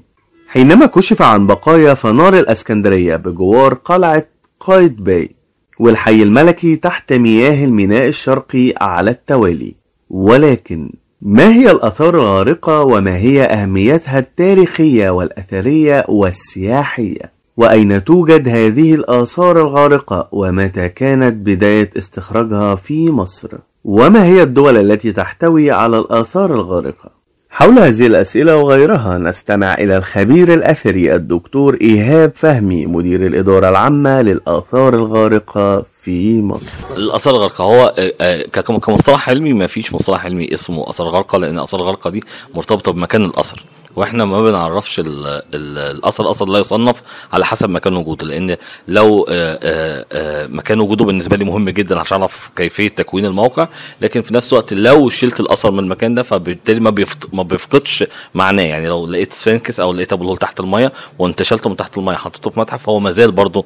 حينما 0.49 0.87
كشف 0.87 1.23
عن 1.23 1.47
بقايا 1.47 1.95
فنار 1.95 2.39
الأسكندرية 2.39 3.17
بجوار 3.17 3.75
قلعة 3.75 4.27
قايد 4.61 5.05
باي 5.05 5.38
والحي 5.79 6.23
الملكي 6.23 6.77
تحت 6.77 7.13
مياه 7.13 7.65
الميناء 7.65 8.09
الشرقي 8.09 8.75
على 8.81 9.11
التوالي. 9.11 9.75
ولكن 10.11 10.91
ما 11.23 11.53
هي 11.53 11.71
الآثار 11.71 12.15
الغارقة 12.15 12.83
وما 12.83 13.17
هي 13.17 13.43
أهميتها 13.43 14.19
التاريخية 14.19 15.11
والأثرية 15.11 16.05
والسياحية؟ 16.09 17.33
وأين 17.57 18.05
توجد 18.05 18.49
هذه 18.49 18.95
الآثار 18.95 19.61
الغارقة؟ 19.61 20.29
ومتى 20.33 20.89
كانت 20.89 21.35
بداية 21.35 21.91
استخراجها 21.99 22.75
في 22.75 23.11
مصر؟ 23.11 23.49
وما 23.85 24.25
هي 24.25 24.43
الدول 24.43 24.77
التي 24.77 25.13
تحتوي 25.13 25.71
على 25.71 25.99
الآثار 25.99 26.55
الغارقة؟ 26.55 27.18
حول 27.51 27.79
هذه 27.79 28.07
الأسئلة 28.07 28.57
وغيرها 28.57 29.19
نستمع 29.19 29.75
إلى 29.75 29.97
الخبير 29.97 30.55
الأثري 30.55 31.15
الدكتور 31.15 31.79
إيهاب 31.81 32.33
فهمي 32.37 32.87
مدير 32.87 33.27
الإدارة 33.27 33.69
العامة 33.69 34.23
للآثار 34.23 34.95
الغارقة 34.95 35.85
في 36.03 36.43
مصر. 36.43 36.79
الآثار 36.97 37.35
الغارقة 37.35 37.65
هو 37.65 37.95
آه، 37.99 38.13
آه، 38.21 38.43
كمصطلح 38.61 39.29
علمي 39.29 39.53
ما 39.53 39.67
فيش 39.67 39.95
مصطلح 39.95 40.25
علمي 40.25 40.55
اسمه 40.55 40.91
آثار 40.91 41.09
غارقة 41.09 41.39
لأن 41.39 41.59
الاثار 41.59 41.81
الغارقة 41.81 42.11
دي 42.11 42.25
مرتبطة 42.55 42.93
بمكان 42.93 43.25
الأثر. 43.25 43.65
وإحنا 43.99 44.25
ما 44.25 44.43
بنعرفش 44.43 45.01
ال- 45.01 45.27
ال- 45.27 45.79
الأثر 45.97 46.31
أصلا 46.31 46.53
لا 46.53 46.59
يصنف 46.59 47.03
على 47.33 47.47
حسب 47.47 47.71
مكان 47.71 47.97
وجوده 47.97 48.27
لأن 48.27 48.57
لو 48.89 49.27
آه، 49.31 49.59
آه، 49.63 50.05
آه، 50.13 50.47
مكان 50.47 50.81
وجوده 50.81 51.05
بالنسبة 51.05 51.37
لي 51.37 51.45
مهم 51.45 51.71
جدا 51.71 51.99
عشان 52.01 52.21
أعرف 52.21 52.51
كيفية 52.57 52.89
تكوين 52.89 53.25
الموقع 53.27 53.69
لكن 54.01 54.23
في 54.23 54.35
نفس 54.35 54.53
الوقت 54.53 54.73
لو 54.75 55.09
شلت 55.09 55.41
الأثر 55.41 55.71
من 55.71 55.79
المكان 55.79 56.15
ده 56.15 56.23
فبالتالي 56.23 56.81
ما. 56.81 56.95
ما 57.33 57.43
بيفقدش 57.43 58.05
معناه 58.35 58.63
يعني 58.63 58.89
لو 58.89 59.07
لقيت 59.07 59.33
sphinx 59.33 59.81
أو 59.81 59.93
لقيت 59.93 60.13
أبو 60.13 60.23
الهول 60.25 60.37
تحت 60.37 60.61
المية 60.61 60.93
وانت 61.19 61.43
شلته 61.43 61.71
من 61.71 61.77
تحت 61.77 61.99
المية 61.99 62.17
حطيته 62.17 62.51
في 62.51 62.61
متحف 62.61 62.83
فهو 62.83 63.01
ما 63.01 63.11
زال 63.11 63.33
برضه 63.33 63.65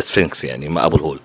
sphinx 0.00 0.44
يعني 0.44 0.84
أبو 0.84 0.96
الهول 0.96 1.18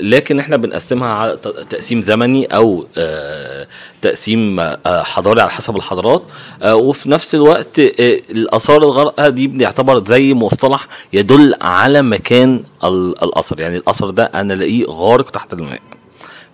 لكن 0.00 0.38
إحنا 0.38 0.56
بنقسمها 0.56 1.08
على 1.08 1.36
تقسيم 1.70 2.02
زمني 2.02 2.44
أو 2.46 2.86
آه، 2.98 3.66
تقسيم 4.02 4.60
آه، 4.60 4.76
حضاري 4.86 5.40
على 5.40 5.50
حسب 5.50 5.76
الحضارات. 5.76 6.22
آه، 6.62 6.74
وفي 6.76 7.10
نفس 7.10 7.34
الوقت 7.34 7.78
آه، 7.78 7.90
الآثار 8.30 8.76
الغارقه 8.76 9.28
دي 9.28 9.46
بنعتبر 9.46 10.04
زي 10.06 10.34
مصطلح 10.34 10.86
يدل 11.12 11.54
على 11.60 12.02
مكان 12.02 12.64
ال- 12.84 13.22
الأثر. 13.22 13.60
يعني 13.60 13.76
الأثر 13.76 14.10
ده 14.10 14.24
أنا 14.24 14.54
الاقيه 14.54 14.84
غارق 14.88 15.30
تحت 15.30 15.52
الماء. 15.52 15.80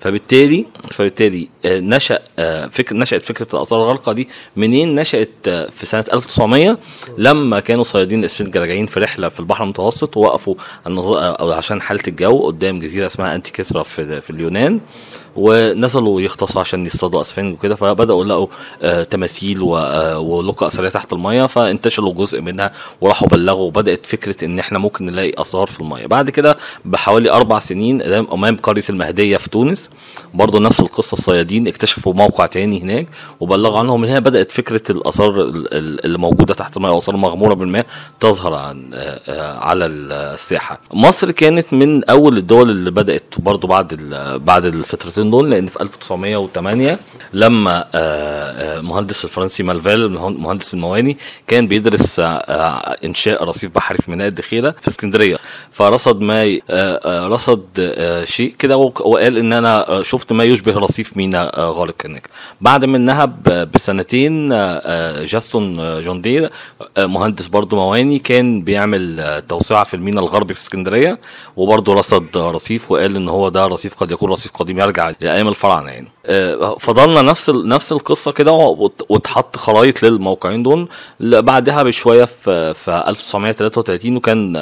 فبالتالي 0.00 0.66
فبالتالي 0.90 1.48
آه، 1.57 1.57
نشأ 1.68 2.18
آه، 2.38 2.66
فكر 2.66 2.96
نشأت 2.96 3.22
فكرة 3.22 3.46
الآثار 3.54 3.82
الغارقة 3.82 4.12
دي 4.12 4.28
منين؟ 4.56 4.94
نشأت 4.94 5.30
آه، 5.48 5.66
في 5.70 5.86
سنة 5.86 6.04
1900 6.12 6.78
لما 7.18 7.60
كانوا 7.60 7.84
صيادين 7.84 8.20
الإسفنج 8.20 8.56
راجعين 8.56 8.86
في 8.86 9.00
رحلة 9.00 9.28
في 9.28 9.40
البحر 9.40 9.64
المتوسط 9.64 10.16
ووقفوا 10.16 10.54
عشان 11.40 11.82
حالة 11.82 12.02
الجو 12.08 12.46
قدام 12.46 12.80
جزيرة 12.80 13.06
اسمها 13.06 13.34
أنتي 13.34 13.52
كسرى 13.52 13.84
في, 13.84 14.20
في 14.20 14.30
اليونان 14.30 14.80
ونزلوا 15.36 16.20
يغطسوا 16.20 16.60
عشان 16.60 16.86
يصطادوا 16.86 17.20
أسفنج 17.20 17.54
وكده 17.54 17.74
فبدأوا 17.74 18.24
لقوا 18.24 18.46
آه 18.82 19.02
تماثيل 19.02 19.62
آه 19.62 20.18
ولقى 20.18 20.66
أثرية 20.66 20.88
تحت 20.88 21.12
المية 21.12 21.46
فانتشلوا 21.46 22.12
جزء 22.12 22.40
منها 22.40 22.70
وراحوا 23.00 23.28
بلغوا 23.28 23.66
وبدأت 23.66 24.06
فكرة 24.06 24.44
إن 24.44 24.58
إحنا 24.58 24.78
ممكن 24.78 25.06
نلاقي 25.06 25.32
آثار 25.38 25.66
في 25.66 25.80
المية. 25.80 26.06
بعد 26.06 26.30
كده 26.30 26.56
بحوالي 26.84 27.30
أربع 27.30 27.58
سنين 27.58 28.02
أمام 28.02 28.56
قرية 28.56 28.82
المهدية 28.90 29.36
في 29.36 29.50
تونس 29.50 29.90
برضه 30.34 30.60
نفس 30.60 30.80
القصة 30.80 31.14
الصيادين 31.14 31.57
اكتشفوا 31.66 32.14
موقع 32.14 32.46
تاني 32.46 32.82
هناك 32.82 33.06
وبلغوا 33.40 33.78
عنهم 33.78 34.00
من 34.00 34.08
هنا 34.08 34.18
بدأت 34.18 34.50
فكرة 34.50 34.82
الآثار 34.90 35.30
ال- 35.42 35.74
ال- 35.74 36.04
اللي 36.04 36.18
موجودة 36.18 36.54
تحت 36.54 36.76
الميه 36.76 36.88
أو 36.90 36.98
اثار 36.98 37.16
مغمورة 37.16 37.54
بالماء 37.54 37.86
تظهر 38.20 38.54
عن 38.54 38.90
آه، 38.94 39.58
على 39.58 39.86
الساحة. 39.86 40.80
مصر 40.92 41.30
كانت 41.30 41.72
من 41.72 42.04
أول 42.04 42.36
الدول 42.38 42.70
اللي 42.70 42.90
بدأت 42.90 43.34
برضه 43.38 43.68
بعد 43.68 43.94
بعد 44.44 44.64
الفترتين 44.64 45.30
دول 45.30 45.50
لأن 45.50 45.66
في 45.66 45.80
1908 45.80 46.98
لما 47.32 47.78
آه، 47.80 47.88
آه، 47.94 48.80
مهندس 48.80 49.24
الفرنسي 49.24 49.62
مالفيل 49.62 50.08
مهندس 50.10 50.74
المواني 50.74 51.16
كان 51.46 51.68
بيدرس 51.68 52.16
إنشاء 53.04 53.44
رصيف 53.44 53.74
بحري 53.74 53.98
في 53.98 54.10
ميناء 54.10 54.28
الدخيلة 54.28 54.74
في 54.80 54.88
اسكندرية. 54.88 55.36
فرصد 55.70 56.20
ما 56.20 56.58
رصد 57.28 57.64
شيء 58.24 58.54
كده 58.58 58.76
وق- 58.76 59.06
وقال 59.06 59.38
إن 59.38 59.52
أنا 59.52 60.02
شفت 60.02 60.32
ما 60.32 60.44
يشبه 60.44 60.72
رصيف 60.78 61.16
ميناء. 61.16 61.37
غارق 61.46 61.94
هناك. 62.04 62.28
بعد 62.60 62.84
منها 62.84 63.24
بسنتين 63.74 64.52
آه، 64.52 64.56
آه، 64.84 65.24
جاستون 65.24 65.80
آه، 65.80 66.00
جونديه 66.00 66.50
آه، 66.96 67.06
مهندس 67.06 67.46
برضو 67.46 67.76
مواني 67.76 68.18
كان 68.18 68.62
بيعمل 68.62 69.42
توسعة 69.48 69.84
في 69.84 69.94
الميناء 69.94 70.24
الغربي 70.24 70.54
في 70.54 70.60
اسكندرية 70.60 71.18
وبرضه 71.56 71.94
رصد 71.94 72.36
رصيف 72.38 72.90
وقال 72.92 73.16
إن 73.16 73.28
هو 73.28 73.48
ده 73.48 73.66
رصيف 73.66 73.94
قد 73.94 74.10
يكون 74.10 74.30
رصيف 74.30 74.52
قديم 74.52 74.78
يرجع 74.78 75.12
لأيام 75.20 75.48
الفراعنة 75.48 75.90
يعني. 75.90 76.08
فضلنا 76.80 77.22
نفس 77.22 77.50
نفس 77.50 77.92
القصة 77.92 78.32
كده 78.32 78.52
وات- 78.52 79.02
واتحط 79.08 79.56
خرايط 79.56 80.02
للموقعين 80.02 80.62
دول. 80.62 80.88
بعدها 81.20 81.82
بشوية 81.82 82.24
في 82.24 82.74
في 82.74 83.04
1933 83.08 84.16
وكان 84.16 84.52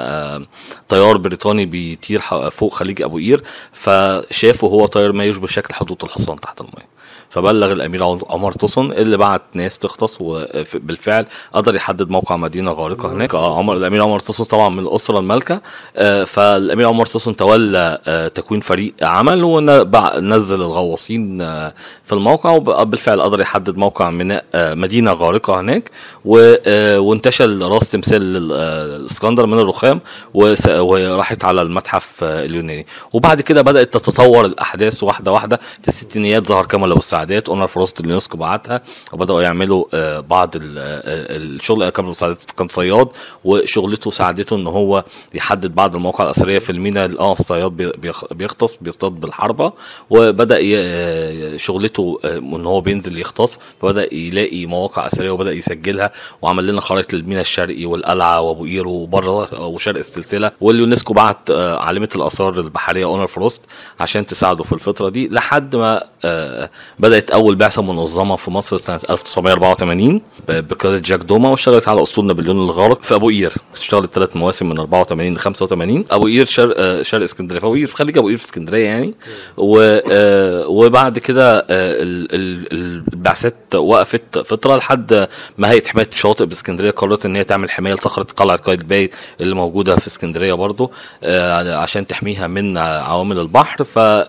طيار 0.89 1.17
بريطاني 1.17 1.67
بيطير 1.67 2.21
فوق 2.51 2.75
خليج 2.75 3.03
أبو 3.03 3.17
قير 3.17 3.43
فشافه 3.73 4.69
هو 4.69 4.87
طاير 4.87 5.13
ما 5.13 5.25
يشبه 5.25 5.47
شكل 5.47 5.75
حدود 5.75 6.05
الحصان 6.05 6.41
تحت 6.41 6.63
الميه 6.69 6.96
فبلغ 7.37 7.73
الأمير 7.73 8.05
عم- 8.05 8.19
عمر 8.31 8.53
توسن 8.53 8.93
اللي 8.93 9.17
بعت 9.17 9.43
ناس 9.55 9.79
تغطس 9.79 10.17
وبالفعل 10.21 11.27
قدر 11.53 11.75
يحدد 11.75 12.11
موقع 12.11 12.37
مدينة 12.37 12.73
غارقة 12.73 13.13
هناك. 13.13 13.35
آه، 13.35 13.59
عمر 13.59 13.77
الأمير 13.77 14.03
عمر 14.03 14.19
توسن 14.19 14.45
طبعا 14.45 14.69
من 14.69 14.79
الأسرة 14.79 15.19
المالكة. 15.19 15.61
آه، 15.97 16.25
فالأمير 16.25 16.89
عمر 16.89 17.07
توسن 17.07 17.37
تولى 17.37 17.99
آه، 18.07 18.29
تكوين 18.29 18.61
فريق 18.61 18.95
عمل 19.03 19.45
ونزل 19.45 20.61
الغواصين 20.61 21.41
آه، 21.43 21.75
في 22.05 22.13
الموقع 22.13 22.51
وبالفعل 22.51 23.21
قدر 23.21 23.41
يحدد 23.41 23.77
موقع 23.77 24.11
ميناء 24.11 24.45
مدينة 24.55 25.13
غارقة 25.13 25.61
هناك. 25.61 25.91
وانتشل 26.25 27.63
راس 27.63 27.89
تمثال 27.89 28.37
ال- 28.37 28.53
الإسكندر 29.01 29.47
من 29.47 29.59
الرخام 29.59 30.01
وراحت 30.35 31.45
على 31.45 31.63
المتحف 31.63 32.25
اليوناني. 32.25 32.87
وبعد 33.13 33.41
كده 33.41 33.63
بدأت 33.63 33.95
تتطور 33.95 34.45
الأحداث 34.47 35.03
واحدة 35.03 35.33
واحدة 35.33 35.61
في 35.83 35.89
الستينيات 35.89 36.47
ظهر 36.47 36.67
كمال 36.67 36.91
ابو 36.91 37.01
السعدات 37.27 37.49
اونر 37.49 37.67
فروست 37.67 38.01
اليونسكو 38.01 38.37
بعتها 38.37 38.81
وبدأوا 39.13 39.43
يعملوا 39.43 39.85
آه، 39.95 40.21
بعض 40.21 40.57
ال- 40.57 40.79
آه، 40.79 41.37
الشغل 41.37 41.83
السعدات 41.99 42.45
كان 42.59 42.69
صياد 42.69 43.09
وشغلته 43.45 44.11
ساعدته 44.11 44.57
إن 44.57 44.67
هو 44.67 45.05
يحدد 45.35 45.75
بعض 45.75 45.95
المواقع 45.97 46.25
الأثرية 46.25 46.59
في 46.59 46.71
الميناء. 46.71 47.21
آه 47.21 47.35
صياد 47.35 47.73
بي- 47.73 47.93
بيخ- 47.93 48.33
بيغطس 48.33 48.77
بيصطاد 48.81 49.13
بالحربة 49.13 49.73
وبدأ 50.11 50.59
آه، 50.77 51.57
شغلته 51.57 52.19
آه، 52.25 52.37
ان 52.39 52.67
هو 52.67 52.81
بينزل 52.81 53.19
يغطس 53.19 53.59
فبدأ 53.83 54.15
يلاقي 54.15 54.67
مواقع 54.67 55.07
أثرية 55.07 55.31
وبدأ 55.31 55.53
يسجلها 55.53 56.11
وعمل 56.43 56.67
لنا 56.67 56.81
خرائط 56.81 57.13
للميناء 57.15 57.41
الشرقي 57.41 57.87
والقلعة 57.87 58.41
وأبو 58.41 58.65
قير 58.65 58.89
وبره 58.89 59.61
وشرق 59.67 59.99
السلسلة. 59.99 60.51
واليونسكو 60.61 61.15
بعت 61.15 61.51
آه، 61.51 61.79
عالمه 61.79 62.09
الآثار 62.17 62.61
البحرية 62.61 63.05
اونر 63.05 63.27
فروست 63.27 63.63
عشان 64.01 64.27
تساعده 64.27 64.65
في 64.65 64.73
الفترة 64.73 65.09
دي 65.09 65.29
لحد 65.29 65.77
ما 65.77 66.03
آه، 66.25 66.71
بدأت 67.07 67.31
أول 67.31 67.55
بعثة 67.57 67.83
منظمة 67.83 68.37
في 68.37 68.51
مصر 68.51 68.77
سنة 68.79 69.01
1984 69.11 70.21
ب- 70.49 70.69
بقيادة 70.69 70.99
جاك 70.99 71.21
دوما 71.21 71.49
واشتغلت 71.49 71.89
على 71.89 72.03
اسطول 72.03 72.27
نابليون 72.27 72.57
الغارق. 72.57 73.03
في 73.03 73.15
أبو 73.15 73.29
قير 73.29 73.53
اشتغلت 73.75 74.15
ثلاث 74.15 74.37
مواسم 74.37 74.69
من 74.69 74.79
84 74.79 75.35
ل 75.35 75.39
85 75.39 76.05
أبو 76.11 76.25
قير 76.25 76.45
شرق 76.45 76.75
آه، 76.79 77.03
شرق 77.03 77.23
اسكندرية 77.23 77.59
أبو 77.61 77.73
قير 77.75 77.87
في 77.87 77.97
خليج 77.97 78.19
أبو 78.19 78.29
قير 78.29 78.37
في 78.37 78.45
اسكندرية 78.45 78.85
يعني. 78.85 79.15
و 79.57 79.81
آه، 80.11 80.67
وبعد 80.69 81.19
كده 81.19 81.59
آه، 81.59 81.65
ال- 81.71 82.29
ال- 82.35 82.73
البعثات 83.13 83.75
وقفت 83.75 84.39
فترة 84.39 84.77
لحد 84.77 85.29
ما 85.59 85.71
هيئة 85.71 85.89
حماية 85.89 86.09
الشواطئ 86.13 86.45
باسكندرية 86.47 86.91
قررت 86.91 87.27
إن 87.27 87.37
هي 87.37 87.45
تعمل 87.45 87.71
حماية 87.71 87.95
لصخرة 87.95 88.27
قلعة 88.37 88.57
قايتباي 88.59 89.11
اللي 89.41 89.55
موجودة 89.55 89.97
في 89.97 90.07
اسكندرية 90.07 90.53
برضو 90.53 90.91
آه، 91.25 91.77
عشان 91.77 92.07
تحميها 92.07 92.47
من 92.47 92.79
عوامل 92.79 93.39
البحر. 93.39 93.85
ف 93.85 93.99
آه، 93.99 94.27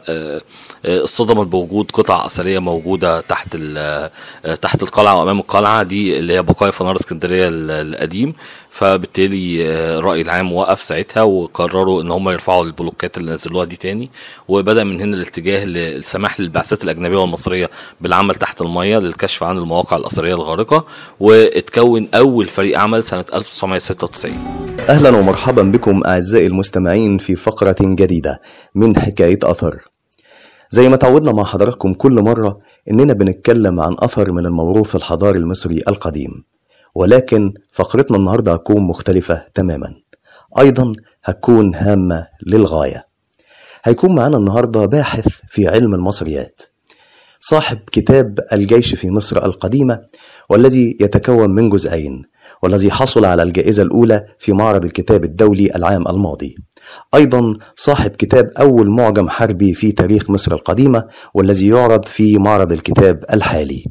آه، 0.85 1.03
اصطدمت 1.03 1.47
بوجود 1.47 1.91
قطع 1.91 2.25
أثرية 2.25 2.59
موجودة 2.71 3.21
تحت 3.21 3.57
آه، 3.77 4.11
تحت 4.61 4.83
القلعة 4.83 5.19
وأمام 5.19 5.39
القلعة 5.39 5.83
دي 5.83 6.17
اللي 6.19 6.33
هي 6.33 6.41
بقايا 6.43 6.71
فنار 6.71 6.95
اسكندرية 6.95 7.47
ال- 7.47 7.71
القديم. 7.71 8.33
فبالتالي 8.69 9.67
آه، 9.69 9.99
الراي 9.99 10.21
العام 10.21 10.53
وقف 10.53 10.81
ساعتها 10.81 11.23
وقرروا 11.23 12.01
إن 12.01 12.11
هم 12.11 12.29
يرفعوا 12.29 12.63
البلوكات 12.63 13.17
اللي 13.17 13.31
نزلوها 13.31 13.65
دي 13.65 13.75
تاني. 13.75 14.09
وبدأ 14.47 14.83
من 14.83 15.01
هنا 15.01 15.15
الاتجاه 15.17 15.65
للسماح 15.65 16.39
للبعثات 16.39 16.83
الأجنبية 16.83 17.17
والمصرية 17.17 17.69
بالعمل 18.01 18.35
تحت 18.35 18.61
المية 18.61 18.97
للكشف 18.99 19.43
عن 19.43 19.57
المواقع 19.57 19.97
الأثرية 19.97 20.33
الغارقة 20.35 20.85
واتكون 21.19 22.07
أول 22.15 22.45
فريق 22.47 22.79
عمل 22.79 23.03
سنة 23.03 23.25
1996 23.33 24.31
أهلا 24.89 25.09
ومرحبا 25.09 25.61
بكم 25.63 26.01
أعزائي 26.05 26.47
المستمعين 26.47 27.17
في 27.17 27.35
فقرة 27.35 27.75
جديدة 27.81 28.41
من 28.75 28.99
حكاية 28.99 29.39
أثر. 29.43 29.77
زي 30.71 30.89
ما 30.89 30.95
تعودنا 30.95 31.31
مع 31.31 31.43
حضراتكم 31.43 31.93
كل 31.93 32.21
مرة 32.21 32.59
إننا 32.91 33.13
بنتكلم 33.13 33.79
عن 33.79 33.95
أثر 33.99 34.31
من 34.31 34.45
الموروث 34.45 34.95
الحضاري 34.95 35.39
المصري 35.39 35.83
القديم. 35.87 36.43
ولكن 36.95 37.53
فقرتنا 37.71 38.17
النهاردة 38.17 38.53
هتكون 38.53 38.81
مختلفة 38.81 39.45
تماما. 39.53 39.93
أيضا 40.59 40.93
هتكون 41.23 41.75
هامة 41.75 42.27
للغاية. 42.47 43.07
هيكون 43.83 44.15
معانا 44.15 44.37
النهاردة 44.37 44.85
باحث 44.85 45.27
في 45.49 45.67
علم 45.67 45.93
المصريات 45.93 46.61
صاحب 47.39 47.79
كتاب 47.91 48.39
الجيش 48.53 48.95
في 48.95 49.11
مصر 49.11 49.45
القديمة 49.45 50.01
والذي 50.49 50.97
يتكون 51.01 51.49
من 51.49 51.69
جزئين 51.69 52.23
والذي 52.63 52.91
حصل 52.91 53.25
على 53.25 53.43
الجائزة 53.43 53.83
الأولى 53.83 54.21
في 54.39 54.53
معرض 54.53 54.85
الكتاب 54.85 55.23
الدولي 55.23 55.75
العام 55.75 56.07
الماضي. 56.07 56.55
أيضا 57.15 57.53
صاحب 57.75 58.11
كتاب 58.11 58.51
أول 58.59 58.89
معجم 58.89 59.29
حربي 59.29 59.73
في 59.73 59.91
تاريخ 59.91 60.29
مصر 60.29 60.53
القديمة 60.53 61.03
والذي 61.33 61.67
يعرض 61.67 62.05
في 62.05 62.37
معرض 62.37 62.71
الكتاب 62.71 63.23
الحالي. 63.33 63.85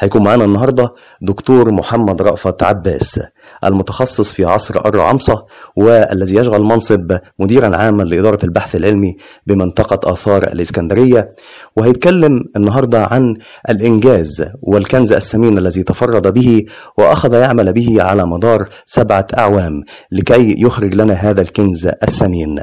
هيكون 0.00 0.24
معانا 0.24 0.44
النهاردة 0.44 0.94
دكتور 1.22 1.70
محمد 1.70 2.22
رأفت 2.22 2.62
عباس 2.62 3.20
المتخصص 3.64 4.32
في 4.32 4.44
عصر 4.44 4.86
الرعمصة 4.86 5.44
والذي 5.76 6.36
يشغل 6.36 6.62
منصب 6.62 7.18
مديرا 7.38 7.76
عاما 7.76 8.02
لإدارة 8.02 8.38
البحث 8.44 8.76
العلمي 8.76 9.16
بمنطقة 9.46 10.12
آثار 10.12 10.42
الإسكندرية. 10.42 11.32
وهيتكلم 11.76 12.44
النهاردة 12.56 13.04
عن 13.04 13.36
الإنجاز 13.70 14.44
والكنز 14.62 15.12
الثمين 15.12 15.58
الذي 15.58 15.82
تفرد 15.82 16.34
به 16.34 16.64
وأخذ 16.98 17.32
يعمل 17.34 17.72
به 17.72 18.02
على 18.02 18.26
مدار 18.26 18.68
سبعة 18.86 19.26
أعوام 19.38 19.82
لكي 20.12 20.62
يخرج 20.62 20.94
لنا 20.94 21.14
هذا 21.14 21.42
الكنز 21.42 21.86
الثمين 21.86 22.60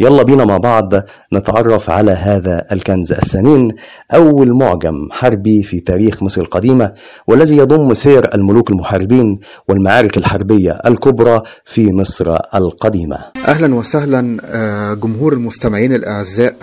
يلا 0.00 0.22
بينا 0.22 0.44
مع 0.44 0.56
بعض 0.56 0.92
نتعرف 1.32 1.90
على 1.90 2.10
هذا 2.10 2.66
الكنز 2.72 3.12
الثمين 3.12 3.72
أول 4.14 4.52
معجم 4.58 4.94
حربي 5.12 5.62
في 5.62 5.80
تاريخ 5.80 6.22
مصر 6.22 6.40
القديمة 6.40 6.92
والذي 7.26 7.56
يضم 7.56 7.94
سير 7.94 8.34
الملوك 8.34 8.70
المحاربين 8.70 9.40
والمعارك 9.68 10.16
الحربية 10.18 10.72
الكبرى 10.86 11.42
في 11.64 11.92
مصر 11.92 12.36
القديمة. 12.54 13.18
أهلا 13.48 13.74
وسهلا 13.74 14.36
آه، 14.44 14.94
جمهور 14.94 15.32
المستمعين 15.32 15.92
الأعزاء 15.94 16.54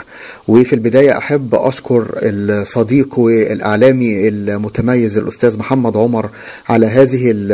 وفي 0.47 0.73
البداية 0.73 1.17
أحب 1.17 1.55
أشكر 1.55 2.11
الصديق 2.23 3.19
والإعلامي 3.19 4.27
المتميز 4.27 5.17
الأستاذ 5.17 5.57
محمد 5.59 5.97
عمر 5.97 6.29
على 6.69 6.85
هذه 6.85 7.31
ال- 7.31 7.51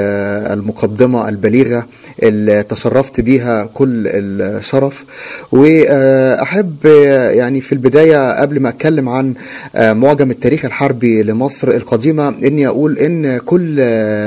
المقدمة 0.60 1.30
البليغة 1.30 1.88
اللي 2.24 2.64
تشرفت 2.64 3.22
بها 3.22 3.66
كل 3.66 4.04
الشرف. 4.08 5.06
وأحب 5.52 6.86
يعني 7.34 7.62
في 7.62 7.72
البداية 7.72 8.42
قبل 8.42 8.60
ما 8.60 8.70
أتكلم 8.70 9.10
عن 9.10 9.34
معجم 9.76 10.32
التاريخ 10.32 10.66
الحربي 10.66 11.24
لمصر 11.24 11.68
القديمة 11.68 12.30
إني 12.30 12.68
أقول 12.68 12.98
إن 12.98 13.38
كل 13.38 13.76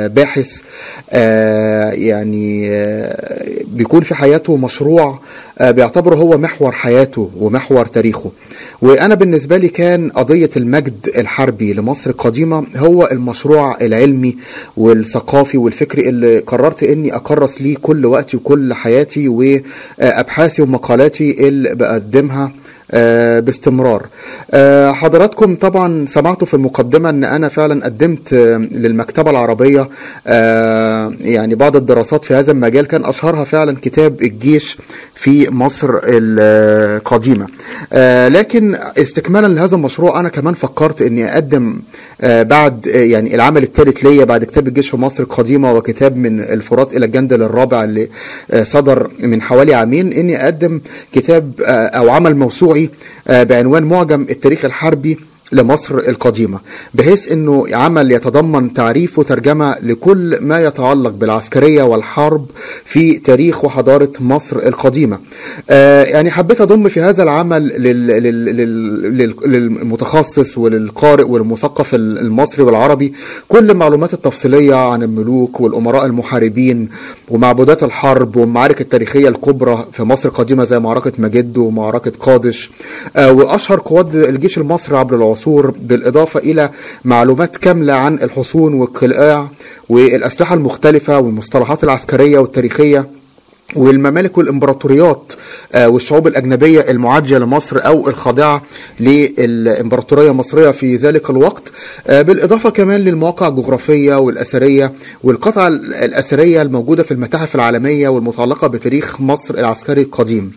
باحث 0.08 0.60
آه، 1.10 1.90
يعني 1.90 2.70
آه، 2.70 3.59
بيكون 3.80 4.00
في 4.00 4.14
حياته 4.14 4.56
مشروع 4.56 5.18
آه، 5.58 5.70
بيعتبره 5.70 6.16
هو 6.16 6.38
محور 6.38 6.72
حياته 6.72 7.30
ومحور 7.36 7.86
تاريخه. 7.86 8.30
وأنا 8.82 9.14
بالنسبة 9.14 9.56
لي 9.56 9.68
كان 9.68 10.10
قضية 10.10 10.50
المجد 10.56 11.10
الحربي 11.16 11.72
لمصر 11.72 12.10
القديمة 12.10 12.66
هو 12.76 13.08
المشروع 13.12 13.76
العلمي 13.80 14.36
والثقافي 14.76 15.58
والفكري 15.58 16.08
اللي 16.08 16.38
قررت 16.38 16.82
إني 16.82 17.16
أكرس 17.16 17.60
ليه 17.62 17.76
كل 17.82 18.06
وقتي 18.06 18.36
وكل 18.36 18.74
حياتي 18.74 19.28
وأبحاثي 19.28 20.62
ومقالاتي 20.62 21.48
اللي 21.48 21.74
بقدمها. 21.74 22.52
باستمرار. 23.40 24.06
آه، 24.50 24.92
حضراتكم 24.92 25.56
طبعا 25.56 26.06
سمعتوا 26.06 26.46
في 26.46 26.54
المقدمة 26.54 27.10
إن 27.10 27.24
أنا 27.24 27.48
فعلا 27.48 27.84
قدمت 27.84 28.32
آه، 28.32 28.56
للمكتبة 28.56 29.30
العربية 29.30 29.88
آه، 30.26 31.12
يعني 31.20 31.54
بعض 31.54 31.76
الدراسات 31.76 32.24
في 32.24 32.34
هذا 32.34 32.52
المجال. 32.52 32.86
كان 32.86 33.04
أشهرها 33.04 33.44
فعلا 33.44 33.76
كتاب 33.82 34.22
الجيش 34.22 34.78
في 35.14 35.50
مصر 35.54 35.88
القديمة. 36.04 37.46
آه، 37.92 38.28
لكن 38.28 38.76
استكمالا 38.98 39.46
لهذا 39.46 39.74
المشروع 39.76 40.20
أنا 40.20 40.28
كمان 40.28 40.54
فكرت 40.54 41.02
إني 41.02 41.32
أقدم 41.34 41.80
آه، 42.20 42.42
بعد 42.42 42.88
آه، 42.88 42.96
يعني 42.98 43.34
العمل 43.34 43.62
الثالث 43.62 44.04
ليا 44.04 44.24
بعد 44.24 44.44
كتاب 44.44 44.68
الجيش 44.68 44.90
في 44.90 44.96
مصر 44.96 45.22
القديمة 45.22 45.72
وكتاب 45.72 46.16
من 46.16 46.40
الفرات 46.40 46.96
إلى 46.96 47.06
الجندل 47.06 47.42
الرابع 47.42 47.84
اللي 47.84 48.08
آه، 48.50 48.62
صدر 48.62 49.10
من 49.22 49.42
حوالي 49.42 49.74
عامين 49.74 50.12
إني 50.12 50.44
أقدم 50.44 50.80
كتاب 51.12 51.52
آه، 51.66 51.86
أو 51.86 52.10
عمل 52.10 52.36
موسوعي 52.36 52.79
آه، 53.28 53.42
بعنوان 53.42 53.82
معجم 53.82 54.26
التاريخ 54.30 54.64
الحربي 54.64 55.18
لمصر 55.52 55.98
القديمة 55.98 56.60
بحيث 56.94 57.32
إنه 57.32 57.64
عمل 57.72 58.12
يتضمن 58.12 58.72
تعريف 58.72 59.18
وترجمة 59.18 59.76
لكل 59.82 60.38
ما 60.40 60.60
يتعلق 60.60 61.10
بالعسكرية 61.10 61.82
والحرب 61.82 62.46
في 62.84 63.18
تاريخ 63.18 63.64
وحضارة 63.64 64.12
مصر 64.20 64.56
القديمة. 64.56 65.18
آه 65.70 66.02
يعني 66.04 66.30
حبيت 66.30 66.60
أضم 66.60 66.88
في 66.88 67.00
هذا 67.00 67.22
العمل 67.22 67.62
لل 67.68 68.06
لل 68.06 68.22
لل 68.44 69.18
لل 69.18 69.34
للمتخصص 69.46 70.58
وللقارئ 70.58 71.24
والمثقف 71.24 71.94
المصري 71.94 72.64
والعربي 72.64 73.12
كل 73.48 73.70
المعلومات 73.70 74.14
التفصيلية 74.14 74.74
عن 74.74 75.02
الملوك 75.02 75.60
والأمراء 75.60 76.06
المحاربين 76.06 76.88
ومعبودات 77.28 77.82
الحرب 77.82 78.36
والمعارك 78.36 78.80
التاريخية 78.80 79.28
الكبرى 79.28 79.84
في 79.92 80.02
مصر 80.02 80.28
القديمة 80.28 80.64
زي 80.64 80.78
معركة 80.78 81.12
مجدو 81.18 81.64
ومعركة 81.66 82.12
قادش. 82.20 82.70
آه 83.16 83.32
وأشهر 83.32 83.80
قوات 83.80 84.14
الجيش 84.14 84.58
المصري 84.58 84.98
عبر 84.98 85.16
العصور. 85.16 85.39
بالإضافة 85.48 86.40
إلى 86.40 86.70
معلومات 87.04 87.56
كاملة 87.56 87.92
عن 87.92 88.14
الحصون 88.14 88.74
والقلاع 88.74 89.48
والأسلحة 89.88 90.54
المختلفة 90.54 91.18
والمصطلحات 91.18 91.84
العسكرية 91.84 92.38
والتاريخية. 92.38 93.19
والممالك 93.76 94.38
والإمبراطوريات 94.38 95.32
آه، 95.72 95.88
والشعوب 95.88 96.26
الأجنبية 96.26 96.80
المعاديه 96.80 97.38
لمصر 97.38 97.86
أو 97.86 98.08
الخاضعة 98.08 98.62
للإمبراطورية 99.00 100.30
المصرية 100.30 100.70
في 100.70 100.96
ذلك 100.96 101.30
الوقت 101.30 101.62
آه، 102.06 102.22
بالإضافة 102.22 102.70
كمان 102.70 103.00
للمواقع 103.00 103.48
الجغرافية 103.48 104.14
والأثرية 104.14 104.92
والقطع 105.22 105.68
الأثرية 105.68 106.62
الموجودة 106.62 107.02
في 107.02 107.12
المتاحف 107.12 107.54
العالمية 107.54 108.08
والمتعلقة 108.08 108.66
بتاريخ 108.66 109.20
مصر 109.20 109.54
العسكري 109.54 110.02
القديم. 110.02 110.50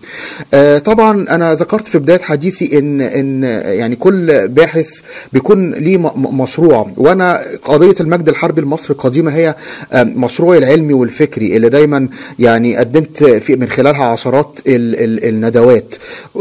آه، 0.54 0.78
طبعا 0.78 1.26
أنا 1.30 1.54
ذكرت 1.54 1.88
في 1.88 1.99
بداية 1.99 2.19
حديثي 2.19 2.80
ان 2.80 3.02
إن 3.02 3.43
يعني 3.65 3.95
كل 3.95 4.47
باحث 4.47 4.89
بيكون 5.34 5.71
ليه 5.71 5.97
مشروع 6.17 6.91
وأنا 6.97 7.41
قضية 7.63 7.95
المجد 7.99 8.30
الحربي 8.30 8.62
لمصر 8.62 8.93
القديمة 8.93 9.32
هي 9.36 9.56
مشروعي 9.93 10.58
العلمي 10.58 10.93
والفكري 10.93 11.56
اللي 11.56 11.69
دايما 11.69 12.08
يعني 12.39 12.78
قدمت 12.78 13.03
في 13.18 13.56
من 13.56 13.70
خلالها 13.70 14.04
عشرات 14.06 14.60
ال 14.68 14.96
ال 15.04 15.30
الندوات 15.30 15.96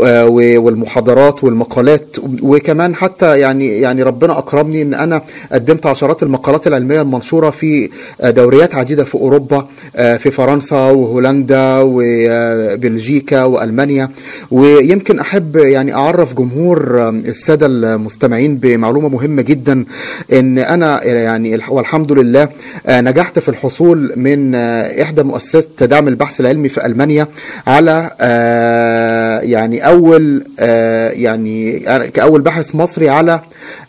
آه، 0.05 0.27
والمحاضرات 0.29 1.45
والمقالات 1.45 2.17
وكمان 2.43 2.95
حتى 2.95 3.39
يعني 3.39 3.81
يعني 3.81 4.03
ربنا 4.03 4.39
أكرمني 4.39 4.83
إن 4.83 4.95
أنا 4.95 5.23
قدمت 5.53 5.87
عشرات 5.87 6.23
المقالات 6.23 6.67
العلمية 6.67 7.01
المنشورة 7.03 7.51
في 7.51 7.91
آه، 8.21 8.31
دوريات 8.31 8.75
عديدة 8.75 9.05
في 9.05 9.15
أوروبا 9.15 9.67
آه، 9.97 10.17
في 10.17 10.31
فرنسا 10.31 10.77
وهولندا 10.91 11.79
وبلجيكا 11.83 13.45
وألمانيا. 13.45 14.09
ويمكن 14.51 15.19
أحب 15.19 15.57
يعني 15.57 15.95
أعرف 15.95 16.35
جمهور 16.35 17.09
السادة 17.09 17.67
المستمعين 17.67 18.57
بمعلومة 18.57 19.09
مهمة 19.09 19.43
جدا 19.43 19.85
إن 20.33 20.59
أنا 20.59 21.05
يعني 21.05 21.55
الح- 21.55 21.73
والحمد 21.73 22.13
لله 22.13 22.49
نجحت 22.89 23.39
في 23.39 23.49
الحصول 23.49 24.13
من 24.17 24.55
إحدى 24.55 25.23
مؤسسات 25.23 25.83
دعم 25.83 26.09
البحث 26.09 26.41
العلمي 26.41 26.52
في 26.69 26.87
ألمانيا 26.87 27.29
على 27.67 28.11
آه، 28.21 29.41
يعني 29.41 29.87
أول 29.87 30.45
آه، 30.59 31.11
يعني 31.11 31.79
كأول 32.15 32.41
باحث 32.43 32.75
مصري 32.75 33.09
على 33.09 33.41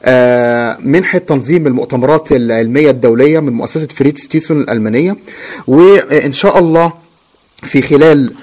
آه، 0.04 0.78
منحة 0.80 1.18
تنظيم 1.18 1.68
المؤتمرات 1.68 2.32
العلمية 2.32 2.90
الدولية 2.90 3.40
من 3.40 3.54
مؤسسة 3.54 3.88
فريتز 3.88 4.18
تيسن 4.18 4.62
الألمانية 4.62 5.18
وإن 5.68 6.32
شاء 6.32 6.60
الله 6.60 6.94
في 7.64 7.82
خلال 7.82 8.34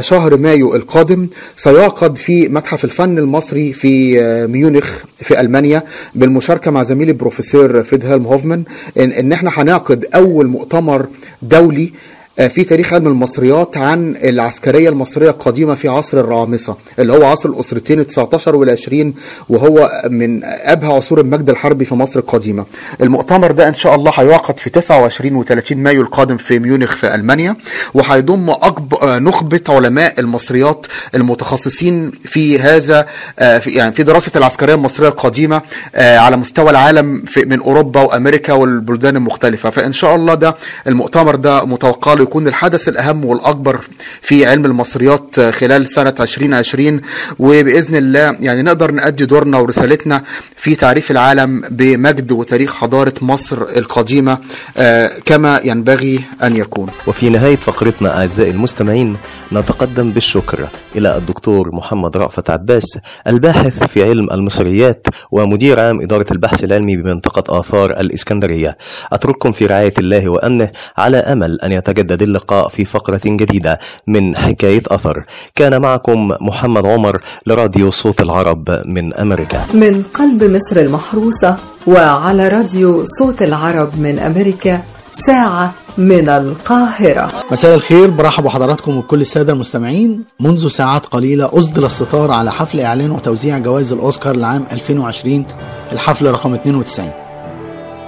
شهر 0.00 0.36
مايو 0.36 0.74
القادم 0.74 1.28
سيعقد 1.56 2.16
في 2.16 2.48
متحف 2.48 2.84
الفن 2.84 3.18
المصري 3.18 3.72
في 3.72 4.20
ميونخ 4.46 4.92
في 5.16 5.40
ألمانيا 5.40 5.82
بالمشاركة 6.14 6.70
مع 6.70 6.82
زميلي 6.82 7.12
بروفيسور 7.12 7.82
فريدهلم 7.82 8.26
هوفمان. 8.26 8.64
إن, 8.98 9.32
إحنا 9.32 9.50
هنعقد 9.54 10.06
أول 10.14 10.46
مؤتمر 10.46 11.06
دولي 11.42 11.92
في 12.36 12.64
تاريخ 12.64 12.92
علم 12.92 13.06
المصريات 13.06 13.76
عن 13.76 14.16
العسكرية 14.24 14.88
المصرية 14.88 15.30
القديمة 15.30 15.74
في 15.74 15.88
عصر 15.88 16.20
الرعامسة 16.20 16.76
اللي 16.98 17.12
هو 17.12 17.24
عصر 17.24 17.48
الأسرتين 17.48 18.00
ال 18.00 18.06
19 18.06 18.56
وال 18.56 18.70
20 18.70 19.14
وهو 19.48 20.02
من 20.10 20.44
أبهى 20.44 20.92
عصور 20.92 21.20
المجد 21.20 21.50
الحربي 21.50 21.84
في 21.84 21.94
مصر 21.94 22.20
القديمة. 22.20 22.64
المؤتمر 23.00 23.52
ده 23.52 23.68
إن 23.68 23.74
شاء 23.74 23.94
الله 23.94 24.12
هيعقد 24.14 24.60
في 24.60 24.70
29 24.70 25.44
و30 25.44 25.72
مايو 25.72 26.02
القادم 26.02 26.36
في 26.36 26.58
ميونخ 26.58 26.96
في 26.96 27.14
ألمانيا 27.14 27.56
وهيضم 27.94 28.50
اكبر 28.50 29.18
نخبة 29.18 29.60
علماء 29.68 30.20
المصريات 30.20 30.86
المتخصصين 31.14 32.10
في 32.10 32.58
هذا 32.58 33.06
آه، 33.38 33.58
في 33.58 33.70
يعني 33.70 33.92
في 33.92 34.02
دراسة 34.02 34.32
العسكرية 34.36 34.74
المصرية 34.74 35.08
القديمة 35.08 35.62
آه، 35.94 36.18
على 36.18 36.36
مستوى 36.36 36.70
العالم 36.70 37.24
من 37.36 37.60
أوروبا 37.60 38.00
وأمريكا 38.00 38.52
والبلدان 38.52 39.16
المختلفة 39.16 39.70
فإن 39.70 39.92
شاء 39.92 40.14
الله 40.14 40.34
ده 40.34 40.56
المؤتمر 40.86 41.34
ده 41.36 41.64
متوقع 41.64 42.23
يكون 42.24 42.48
الحدث 42.48 42.88
الأهم 42.88 43.24
والأكبر 43.24 43.80
في 44.22 44.46
علم 44.46 44.64
المصريات 44.66 45.40
خلال 45.40 45.88
سنة 45.88 46.14
2020 46.20 47.00
وبإذن 47.38 47.96
الله 47.96 48.36
يعني 48.40 48.62
نقدر 48.62 48.90
نأدي 48.90 49.24
دورنا 49.26 49.58
ورسالتنا 49.58 50.22
في 50.56 50.74
تعريف 50.74 51.10
العالم 51.10 51.62
بمجد 51.70 52.32
وتاريخ 52.32 52.74
حضارة 52.74 53.14
مصر 53.22 53.62
القديمة 53.76 54.38
آه، 54.76 55.10
كما 55.24 55.60
ينبغي 55.64 56.20
أن 56.42 56.56
يكون. 56.56 56.88
وفي 57.06 57.28
نهاية 57.30 57.56
فقرتنا 57.56 58.18
أعزائي 58.18 58.50
المستمعين 58.50 59.16
نتقدم 59.52 60.10
بالشكر 60.10 60.68
إلى 60.96 61.16
الدكتور 61.16 61.74
محمد 61.74 62.16
رأفت 62.16 62.50
عباس 62.50 62.98
الباحث 63.26 63.82
في 63.82 64.02
علم 64.04 64.28
المصريات 64.32 65.06
ومدير 65.30 65.80
عام 65.80 66.00
إدارة 66.00 66.26
البحث 66.32 66.64
العلمي 66.64 66.96
بمنطقة 66.96 67.60
آثار 67.60 67.90
الإسكندرية. 68.00 68.76
أترككم 69.12 69.52
في 69.52 69.66
رعاية 69.66 69.94
الله 69.98 70.28
وأمنه 70.28 70.70
على 70.96 71.16
أمل 71.16 71.60
أن 71.60 71.72
يتجدد 71.72 72.13
اللقاء 72.22 72.68
في 72.68 72.84
فقرة 72.84 73.20
جديدة 73.26 73.78
من 74.06 74.36
حكاية 74.36 74.82
أثر. 74.88 75.24
كان 75.54 75.82
معكم 75.82 76.32
محمد 76.40 76.86
عمر 76.86 77.20
لراديو 77.46 77.90
صوت 77.90 78.20
العرب 78.20 78.82
من 78.86 79.14
أمريكا. 79.14 79.64
من 79.74 80.02
قلب 80.14 80.44
مصر 80.44 80.76
المحروسة 80.76 81.56
وعلى 81.86 82.48
راديو 82.48 83.04
صوت 83.18 83.42
العرب 83.42 84.00
من 84.00 84.18
أمريكا 84.18 84.82
ساعة 85.26 85.72
من 85.98 86.28
القاهرة. 86.28 87.32
مساء 87.52 87.74
الخير 87.74 88.10
برحب 88.10 88.44
بحضراتكم 88.44 88.96
وبكل 88.96 89.20
السادة 89.20 89.52
المستمعين. 89.52 90.24
منذ 90.40 90.68
ساعات 90.68 91.06
قليلة 91.06 91.58
أصدر 91.58 91.86
الستار 91.86 92.30
على 92.30 92.52
حفل 92.52 92.80
إعلان 92.80 93.10
وتوزيع 93.10 93.58
جوائز 93.58 93.92
الأوسكار 93.92 94.36
لعام 94.36 94.64
2020 94.72 95.46
الحفل 95.92 96.30
رقم 96.30 96.54
92 96.54 97.23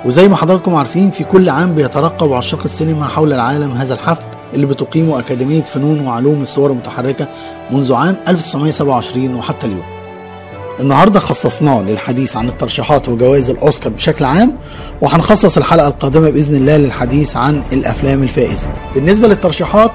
وزي 0.04 0.28
ما 0.28 0.36
حضراتكم 0.36 0.74
عارفين 0.74 1.10
في 1.10 1.24
كل 1.24 1.48
عام 1.48 1.74
بيترقب 1.74 2.32
عشاق 2.32 2.60
السينما 2.64 3.06
حول 3.06 3.32
العالم 3.32 3.72
هذا 3.72 3.94
الحفل 3.94 4.24
اللي 4.54 4.66
بتقيمه 4.66 5.18
أكاديمية 5.18 5.62
فنون 5.62 6.06
وعلوم 6.06 6.42
الصور 6.42 6.70
المتحركة 6.70 7.28
منذ 7.70 7.92
عام 7.94 8.16
1927 8.28 9.34
وحتى 9.34 9.66
اليوم. 9.66 9.82
النهارده 10.80 11.20
خصصناه 11.20 11.82
للحديث 11.82 12.36
عن 12.36 12.48
الترشيحات 12.48 13.08
وجوائز 13.08 13.50
الأوسكار 13.50 13.92
بشكل 13.92 14.24
عام 14.24 14.58
وهنخصص 15.00 15.56
الحلقة 15.56 15.86
القادمة 15.88 16.30
بإذن 16.30 16.56
الله 16.56 16.76
للحديث 16.76 17.36
عن 17.36 17.62
الأفلام 17.72 18.22
الفائزة. 18.22 18.68
بالنسبة 18.94 19.28
للترشيحات 19.28 19.92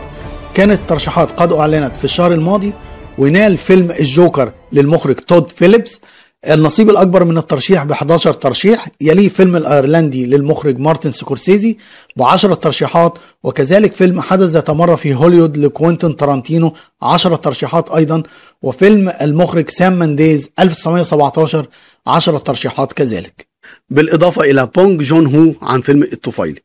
كانت 0.54 0.74
الترشيحات 0.74 1.32
قد 1.32 1.54
أعلنت 1.54 1.98
في 1.98 2.04
الشهر 2.04 2.34
الماضي 2.34 2.74
ونال 3.18 3.58
فيلم 3.58 3.92
الجوكر 3.92 4.52
للمخرج 4.72 5.16
تود 5.16 5.52
فيليبس. 5.52 6.00
النصيب 6.50 6.90
الأكبر 6.90 7.24
من 7.24 7.38
الترشيح 7.38 7.84
ب 7.84 7.92
11 7.92 8.34
ترشيح 8.34 8.88
يليه 9.02 9.30
فيلم 9.30 9.56
الأيرلندي 9.56 10.26
للمخرج 10.26 10.80
مارتن 10.80 11.12
سكورسيزي 11.12 11.78
ب 12.16 12.24
10 12.24 12.54
ترشيحات 12.54 13.18
وكذلك 13.44 13.94
فيلم 13.94 14.22
حدث 14.22 14.50
ذات 14.50 14.70
مرة 14.70 14.96
في 14.96 15.14
هوليوود 15.14 15.58
لكوينتين 15.58 16.16
تارانتينو 16.16 16.74
10 17.02 17.36
ترشيحات 17.36 17.90
أيضا 17.90 18.24
وفيلم 18.62 19.12
المخرج 19.22 19.70
سام 19.70 19.94
مانديز 19.94 20.50
1917 20.60 21.68
10 22.08 22.38
ترشيحات 22.38 22.94
كذلك. 22.94 23.48
بالإضافة 23.90 24.42
إلى 24.42 24.70
بونج 24.76 25.02
جون 25.02 25.36
هو 25.36 25.54
عن 25.62 25.82
فيلم 25.82 26.04
الطفيلي. 26.04 26.62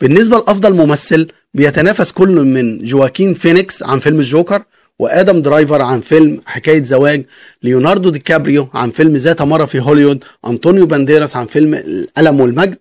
بالنسبة 0.00 0.36
لأفضل 0.36 0.74
ممثل 0.74 1.28
بيتنافس 1.54 2.12
كل 2.12 2.44
من 2.44 2.84
جواكين 2.84 3.34
فينيكس 3.34 3.82
عن 3.82 3.98
فيلم 3.98 4.18
الجوكر 4.18 4.62
وآدم 4.98 5.42
درايفر 5.42 5.82
عن 5.82 6.00
فيلم 6.00 6.40
حكاية 6.46 6.84
زواج 6.84 7.24
ليوناردو 7.62 8.10
دي 8.10 8.18
كابريو 8.18 8.68
عن 8.74 8.90
فيلم 8.90 9.16
ذات 9.16 9.42
مرة 9.42 9.64
في 9.64 9.80
هوليوود 9.80 10.24
أنطونيو 10.46 10.86
بانديراس 10.86 11.36
عن 11.36 11.46
فيلم 11.46 11.74
الألم 11.74 12.40
والمجد 12.40 12.78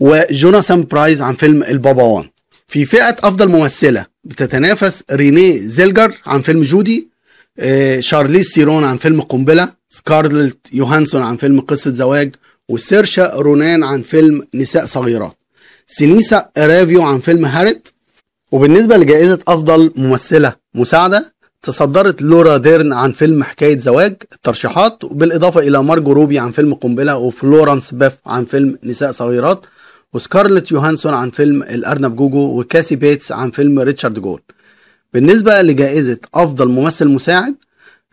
وجوناثان 0.00 0.84
برايز 0.84 1.22
عن 1.22 1.34
فيلم 1.34 1.62
البابا 1.62 2.02
وان 2.02 2.28
في 2.68 2.84
فئة 2.84 3.16
أفضل 3.22 3.48
ممثلة 3.48 4.06
بتتنافس 4.24 5.02
رينيه 5.12 5.58
زيلجر 5.58 6.12
عن 6.26 6.42
فيلم 6.42 6.62
جودي 6.62 7.08
آه، 7.58 8.00
شارليز 8.00 8.46
سيرون 8.46 8.84
عن 8.84 8.96
فيلم 8.96 9.20
قنبلة 9.20 9.72
سكارلت 9.90 10.58
يوهانسون 10.72 11.22
عن 11.22 11.36
فيلم 11.36 11.60
قصة 11.60 11.92
زواج 11.92 12.34
وسيرشا 12.68 13.34
رونان 13.34 13.82
عن 13.84 14.02
فيلم 14.02 14.42
نساء 14.54 14.84
صغيرات. 14.84 15.36
سينثيا 15.86 16.48
إريفو 16.58 17.02
عن 17.02 17.20
فيلم 17.20 17.44
هاريت 17.44 17.92
وبالنسبة 18.52 18.96
لجائزة 18.96 19.38
أفضل 19.48 19.92
ممثلة 19.96 20.52
مساعدة 20.74 21.33
تصدرت 21.64 22.22
لورا 22.22 22.56
ديرن 22.56 22.92
عن 22.92 23.12
فيلم 23.12 23.42
حكاية 23.42 23.78
زواج 23.78 24.16
الترشيحات 24.32 25.04
بالإضافة 25.04 25.60
إلى 25.60 25.82
مارجو 25.82 26.12
روبي 26.12 26.38
عن 26.38 26.52
فيلم 26.52 26.74
قنبلة 26.74 27.16
وفلورانس 27.16 27.94
بيو 27.94 28.12
عن 28.26 28.44
فيلم 28.44 28.78
نساء 28.84 29.12
صغيرات 29.12 29.66
وسكارلت 30.12 30.72
يوهانسون 30.72 31.14
عن 31.14 31.30
فيلم 31.30 31.62
الأرنب 31.62 32.16
جوجو 32.16 32.60
وكاثي 32.60 32.96
بيتس 32.96 33.32
عن 33.32 33.50
فيلم 33.50 33.78
ريتشارد 33.80 34.18
جول. 34.18 34.40
بالنسبة 35.12 35.62
لجائزة 35.62 36.18
أفضل 36.34 36.68
ممثل 36.68 37.08
مساعد 37.08 37.54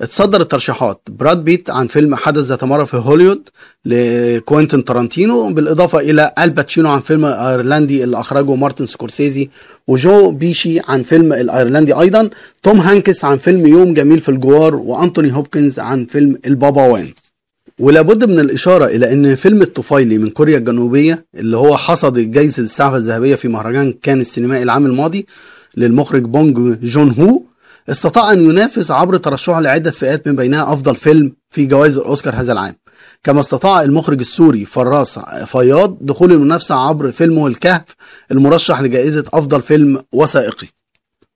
اتصدر 0.02 0.42
الترشيحات 0.42 1.02
براد 1.10 1.44
بيت 1.44 1.70
عن 1.70 1.88
فيلم 1.88 2.16
حدث 2.16 2.42
ذات 2.42 2.64
مرة 2.64 2.84
في 2.84 2.98
هوليوود 2.98 3.50
لكوينتين 3.86 4.84
تارانتينو 4.86 5.54
بالإضافة 5.54 6.00
إلى 6.00 6.34
آل 6.39 6.51
باتشينو 6.51 6.89
عن 6.90 7.00
فيلم 7.00 7.26
الأيرلندي 7.26 8.04
اللي 8.04 8.20
أخرجه 8.20 8.56
مارتن 8.56 8.86
سكورسيزي 8.86 9.50
وجو 9.88 10.32
بيشي 10.32 10.80
عن 10.88 11.04
فيلم 11.04 11.34
الأيرلندي 11.34 11.94
أيضا 11.94 12.30
توم 12.64 12.80
هانكس 12.80 13.26
عن 13.26 13.38
فيلم 13.38 13.68
يوم 13.68 13.94
جميل 13.94 14.20
في 14.20 14.30
الجوار 14.30 14.76
وأنتوني 14.76 15.34
هوبكنز 15.36 15.80
عن 15.80 16.06
فيلم 16.06 16.38
البابا 16.46 16.82
وان 16.88 17.08
ولابد 17.80 18.24
من 18.26 18.40
الإشارة 18.40 18.86
إلى 18.86 19.14
أن 19.14 19.36
فيلم 19.36 19.62
الطفيلي 19.62 20.18
من 20.18 20.30
كوريا 20.30 20.58
الجنوبية 20.58 21.26
اللي 21.36 21.58
هو 21.58 21.78
حصد 21.78 22.20
جائزة 22.20 22.64
السعفة 22.64 22.98
الذهبية 22.98 23.36
في 23.36 23.48
مهرجان 23.48 23.94
كان 24.02 24.22
السينمائي 24.22 24.64
العام 24.64 24.86
الماضي 24.86 25.26
للمخرج 25.78 26.22
بونج 26.24 26.78
جون 26.84 27.10
هو 27.20 27.42
استطاع 27.89 28.32
أن 28.32 28.41
ينافس 28.41 28.91
عبر 28.91 29.17
ترشحه 29.17 29.60
لعدة 29.62 29.91
فئات 29.91 30.28
من 30.28 30.36
بينها 30.36 30.74
أفضل 30.74 30.96
فيلم 30.96 31.36
في 31.50 31.65
جوائز 31.65 31.98
الأوسكار 31.98 32.36
هذا 32.36 32.52
العام. 32.52 32.76
كما 33.24 33.39
استطاع 33.39 33.82
المخرج 33.82 34.20
السوري 34.20 34.65
فراس 34.65 35.20
فياض 35.46 35.98
دخول 36.02 36.32
المنافسة 36.32 36.76
عبر 36.76 37.12
فيلمه 37.12 37.48
الكهف 37.48 37.84
المرشح 38.32 38.82
لجائزة 38.82 39.24
أفضل 39.34 39.62
فيلم 39.62 40.02
وثائقي. 40.12 40.67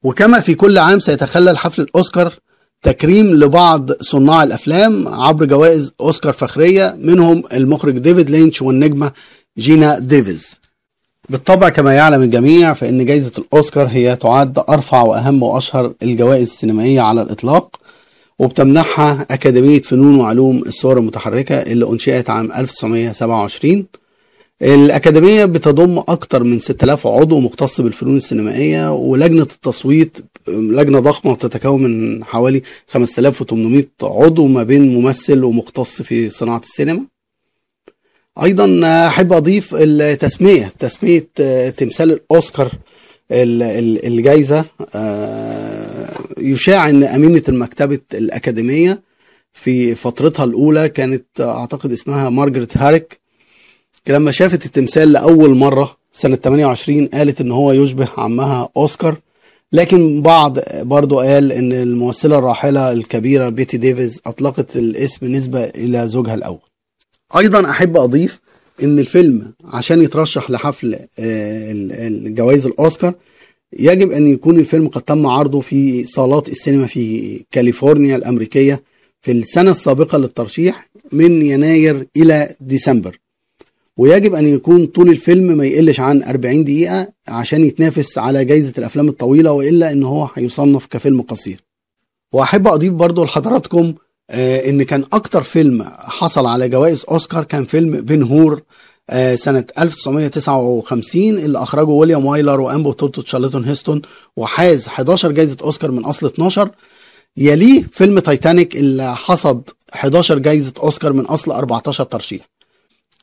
وكما 0.03 0.39
في 0.39 0.55
كل 0.55 0.77
عام 0.77 0.99
سيتخلل 0.99 1.57
حفل 1.57 1.81
الأوسكار 1.81 2.33
تكريم 2.81 3.27
لبعض 3.27 3.91
صناع 4.01 4.43
الأفلام 4.43 5.07
عبر 5.07 5.45
جوائز 5.45 5.91
أوسكار 6.01 6.33
فخرية 6.33 6.97
منهم 7.01 7.43
المخرج 7.53 7.97
ديفيد 7.97 8.29
لينش 8.29 8.61
والنجمة 8.61 9.11
جينا 9.57 9.99
ديفيز. 9.99 10.64
بالطبع 11.29 11.69
كما 11.69 11.93
يعلم 11.93 12.21
الجميع 12.21 12.73
فإن 12.73 13.05
جائزة 13.05 13.31
الأوسكار 13.37 13.87
هي 13.87 14.15
تعد 14.15 14.59
أرفع 14.69 15.01
وأهم 15.01 15.43
وأشهر 15.43 15.93
الجوائز 16.03 16.47
السينمائية 16.49 17.01
على 17.01 17.21
الإطلاق 17.21 17.79
وبتمنحها 18.39 19.25
أكاديمية 19.31 19.81
فنون 19.81 20.19
وعلوم 20.19 20.57
الصور 20.67 20.97
المتحركة 20.97 21.55
اللي 21.55 21.85
أنشئت 21.89 22.29
عام 22.29 22.51
1927 22.51 23.85
الأكاديمية 24.61 25.45
بتضم 25.45 25.97
أكثر 25.97 26.43
من 26.43 26.59
6000 26.59 27.07
عضو 27.07 27.39
مختص 27.39 27.81
بالفنون 27.81 28.17
السينمائية 28.17 28.93
ولجنة 28.93 29.41
التصويت 29.41 30.17
لجنة 30.47 30.99
ضخمة 30.99 31.31
وتتكون 31.31 31.83
من 31.83 32.23
حوالي 32.23 32.61
5800 32.87 33.83
عضو 34.03 34.47
ما 34.47 34.63
بين 34.63 34.95
ممثل 35.01 35.43
ومختص 35.43 36.01
في 36.01 36.29
صناعة 36.29 36.59
السينما. 36.59 37.05
أيضا 38.43 38.81
أحب 39.07 39.33
أضيف 39.33 39.75
التسمية 39.75 40.71
تسمية 40.79 41.27
تمثال 41.77 42.11
الأوسكار 42.11 42.71
الجائزه 43.31 44.65
يشاع 46.37 46.89
ان 46.89 47.03
أمينة 47.03 47.41
المكتبة 47.49 47.99
الأكاديمية 48.13 49.01
في 49.53 49.95
فترتها 49.95 50.43
الأولى 50.43 50.89
كانت 50.89 51.25
أعتقد 51.39 51.91
اسمها 51.91 52.29
مارجريت 52.29 52.77
هاريك. 52.77 53.19
لما 54.07 54.31
شافت 54.31 54.65
التمثال 54.65 55.11
لأول 55.11 55.55
مرة 55.55 55.97
سنة 56.11 56.35
28 56.35 57.07
قالت 57.07 57.41
إن 57.41 57.51
هو 57.51 57.71
يشبه 57.71 58.07
عمها 58.17 58.69
أوسكار. 58.77 59.17
لكن 59.71 60.21
بعض 60.21 60.57
برضو 60.81 61.19
قال 61.19 61.51
إن 61.51 61.71
الممثلة 61.71 62.37
الراحلة 62.37 62.91
الكبيرة 62.91 63.49
بيتي 63.49 63.77
ديفيز 63.77 64.21
أطلقت 64.25 64.75
الاسم 64.75 65.25
نسبة 65.25 65.63
إلى 65.63 66.07
زوجها 66.09 66.33
الأول. 66.33 66.59
أيضا 67.37 67.69
أحب 67.69 67.97
أضيف 67.97 68.39
إن 68.83 68.99
الفيلم 68.99 69.53
عشان 69.65 70.01
يترشح 70.01 70.51
لحفل 70.51 70.99
الجوائز 71.19 72.65
الأوسكار 72.65 73.13
يجب 73.79 74.11
أن 74.11 74.27
يكون 74.27 74.59
الفيلم 74.59 74.87
قد 74.87 75.01
تم 75.01 75.25
عرضه 75.27 75.59
في 75.59 76.03
صالات 76.03 76.49
السينما 76.49 76.87
في 76.87 77.43
كاليفورنيا 77.51 78.15
الأمريكية 78.15 78.83
في 79.21 79.31
السنة 79.31 79.71
السابقة 79.71 80.17
للترشيح 80.17 80.89
من 81.11 81.41
يناير 81.45 82.07
إلى 82.17 82.55
ديسمبر. 82.61 83.19
ويجب 83.97 84.33
أن 84.33 84.47
يكون 84.47 84.85
طول 84.85 85.09
الفيلم 85.09 85.57
ما 85.57 85.65
يقلش 85.65 85.99
عن 85.99 86.23
40 86.23 86.63
دقيقة 86.63 87.07
عشان 87.27 87.63
يتنافس 87.63 88.17
على 88.17 88.45
جائزه 88.45 88.73
الأفلام 88.77 89.07
الطويلة 89.07 89.51
وإلا 89.51 89.91
إن 89.91 90.03
هو 90.03 90.29
هيصنف 90.35 90.85
كفيلم 90.85 91.21
قصير. 91.21 91.59
وأحب 92.33 92.67
أضيف 92.67 92.93
برضو 92.93 93.23
لحضراتكم 93.23 93.79
آه 93.87 93.95
إن 94.31 94.83
كان 94.83 95.03
أكتر 95.13 95.43
فيلم 95.43 95.83
حصل 95.99 96.45
على 96.45 96.69
جوائز 96.69 97.05
أوسكار 97.11 97.43
كان 97.43 97.65
فيلم 97.65 98.01
بن 98.01 98.23
هور 98.23 98.61
آه 99.09 99.35
سنة 99.35 99.65
1959 99.79 101.21
اللي 101.37 101.57
أخرجه 101.63 101.87
ويليام 101.89 102.25
وايلر 102.25 102.59
وبطولة 102.59 103.21
تشارلتون 103.21 103.65
هيستون 103.65 104.01
وحاز 104.37 104.87
11 104.87 105.31
جائزة 105.31 105.57
أوسكار 105.63 105.91
من 105.91 106.05
أصل 106.05 106.27
12 106.27 106.69
يليه 107.37 107.83
فيلم 107.91 108.19
تايتانيك 108.19 108.75
اللي 108.75 109.15
حصد 109.15 109.69
11 109.93 110.39
جائزة 110.39 110.73
أوسكار 110.83 111.13
من 111.13 111.25
أصل 111.25 111.51
14 111.51 112.03
ترشيح. 112.03 112.41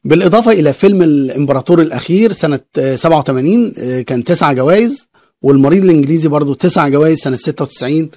بالإضافة 0.05 0.51
إلى 0.53 0.73
فيلم 0.73 1.03
الإمبراطور 1.03 1.83
الأخير 1.83 2.33
سنة 2.33 2.61
87 2.95 3.73
آه 3.79 4.01
كان 4.01 4.25
9 4.25 4.53
جوائز 4.53 5.07
والمريض 5.43 5.85
الإنجليزي 5.85 6.29
برضو 6.29 6.55
9 6.55 6.89
جوائز 6.89 7.19
سنة 7.19 7.37
96 7.37 8.11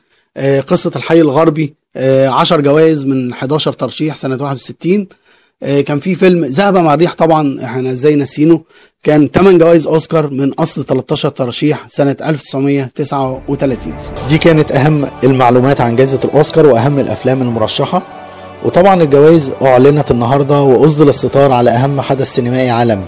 قصة 0.67 0.91
الحي 0.95 1.21
الغربي 1.21 1.75
10 1.97 2.61
جوائز 2.61 3.05
من 3.05 3.33
11 3.33 3.73
ترشيح 3.73 4.15
سنة 4.15 4.43
61 4.43 5.07
كان 5.85 5.99
في 5.99 6.15
فيلم 6.15 6.45
ذهب 6.45 6.77
مع 6.77 6.93
الريح 6.93 7.13
طبعا 7.13 7.63
إحنا 7.63 7.89
إزاي 7.91 8.15
ناسينه 8.15 8.61
كان 9.03 9.27
8 9.27 9.57
جوائز 9.59 9.87
أوسكار 9.87 10.29
من 10.29 10.53
أصل 10.53 10.85
13 10.85 11.29
ترشيح 11.29 11.85
سنة 11.89 12.15
1939 12.21 13.93
دي 14.29 14.37
كانت 14.37 14.71
أهم 14.71 15.07
المعلومات 15.23 15.81
عن 15.81 15.95
جائزة 15.95 16.19
الأوسكار 16.25 16.65
وأهم 16.65 16.99
الأفلام 16.99 17.41
المرشحة. 17.41 18.01
وطبعا 18.65 19.03
الجوائز 19.03 19.51
أعلنت 19.61 20.11
النهاردة 20.11 20.61
وأصدر 20.61 21.09
الستار 21.09 21.51
على 21.51 21.69
أهم 21.71 22.01
حدث 22.01 22.35
سينمائي 22.35 22.69
عالمي. 22.69 23.05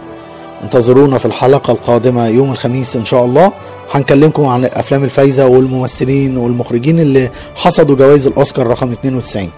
انتظرونا 0.64 1.18
في 1.18 1.26
الحلقة 1.26 1.72
القادمة 1.72 2.28
يوم 2.28 2.52
الخميس 2.52 2.96
إن 2.96 3.06
شاء 3.06 3.26
الله. 3.26 3.54
هنكلمكم 3.92 4.46
عن 4.46 4.66
الأفلام 4.66 5.04
الفايزة 5.04 5.46
والممثلين 5.48 6.38
والمخرجين 6.38 7.00
اللي 7.00 7.30
حصدوا 7.56 7.96
جوائز 7.96 8.28
الأوسكار 8.28 8.68
رقم 8.68 8.92
92 8.92 9.50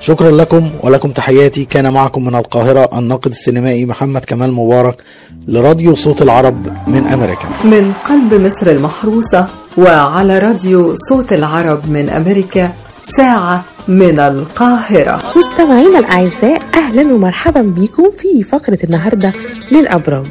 شكرا 0.00 0.30
لكم 0.30 0.70
ولكم 0.82 1.10
تحياتي. 1.10 1.64
كان 1.64 1.92
معكم 1.92 2.24
من 2.24 2.34
القاهرة 2.34 2.98
الناقد 2.98 3.30
السينمائي 3.30 3.86
محمد 3.86 4.24
كمال 4.24 4.52
مبارك 4.52 5.02
لراديو 5.48 5.94
صوت 5.94 6.22
العرب 6.22 6.66
من 6.86 7.06
أمريكا. 7.06 7.48
من 7.64 7.92
قلب 8.08 8.34
مصر 8.34 8.66
المحروسة 8.66 9.46
وعلى 9.78 10.38
راديو 10.38 10.94
صوت 11.08 11.32
العرب 11.32 11.90
من 11.90 12.10
أمريكا 12.10 12.72
ساعة 13.04 13.64
من 13.88 14.18
القاهرة. 14.18 15.22
مستمعينا 15.36 15.98
الأعزاء 15.98 16.62
أهلا 16.74 17.02
ومرحبا 17.14 17.62
بكم 17.62 18.10
في 18.18 18.42
فقرة 18.42 18.78
النهاردة 18.84 19.32
للأبراج. 19.72 20.26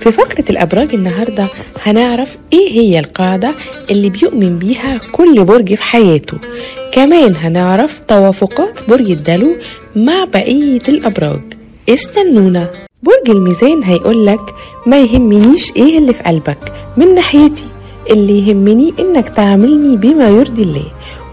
في 0.00 0.12
فقرة 0.12 0.44
الأبراج 0.50 0.94
النهاردة 0.94 1.46
هنعرف 1.82 2.36
إيه 2.52 2.70
هي 2.72 2.98
القاعدة 2.98 3.50
اللي 3.90 4.10
بيؤمن 4.10 4.58
بيها 4.58 4.98
كل 5.12 5.44
برج 5.44 5.74
في 5.74 5.82
حياته. 5.82 6.38
كمان 6.92 7.36
هنعرف 7.36 8.00
توافقات 8.00 8.90
برج 8.90 9.10
الدلو 9.10 9.56
مع 9.96 10.24
بقية 10.24 10.82
الأبراج. 10.88 11.40
استنونا. 11.88 12.70
برج 13.02 13.36
الميزان 13.36 13.82
هيقولك 13.82 14.40
ما 14.86 15.00
يهمنيش 15.00 15.72
إيه 15.76 15.98
اللي 15.98 16.12
في 16.12 16.22
قلبك. 16.22 16.72
من 16.96 17.14
ناحيتي 17.14 17.64
اللي 18.10 18.48
يهمني 18.48 18.94
إنك 18.98 19.28
تعاملني 19.28 19.96
بما 19.96 20.28
يرضي 20.28 20.62
الله. 20.62 20.84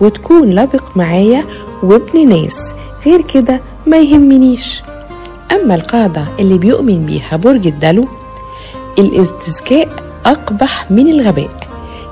وتكون 0.01 0.49
لبق 0.49 0.83
معايا 0.97 1.45
وابن 1.83 2.29
ناس. 2.29 2.73
غير 3.05 3.21
كده 3.21 3.62
ما 3.88 3.97
يهمنيش. 3.97 4.81
أما 5.51 5.75
القاعدة 5.75 6.23
اللي 6.39 6.57
بيؤمن 6.57 7.05
بيها 7.05 7.38
برج 7.38 7.67
الدلو 7.67 8.07
الاستذكاء 8.99 9.88
أقبح 10.25 10.91
من 10.91 11.07
الغباء. 11.07 11.49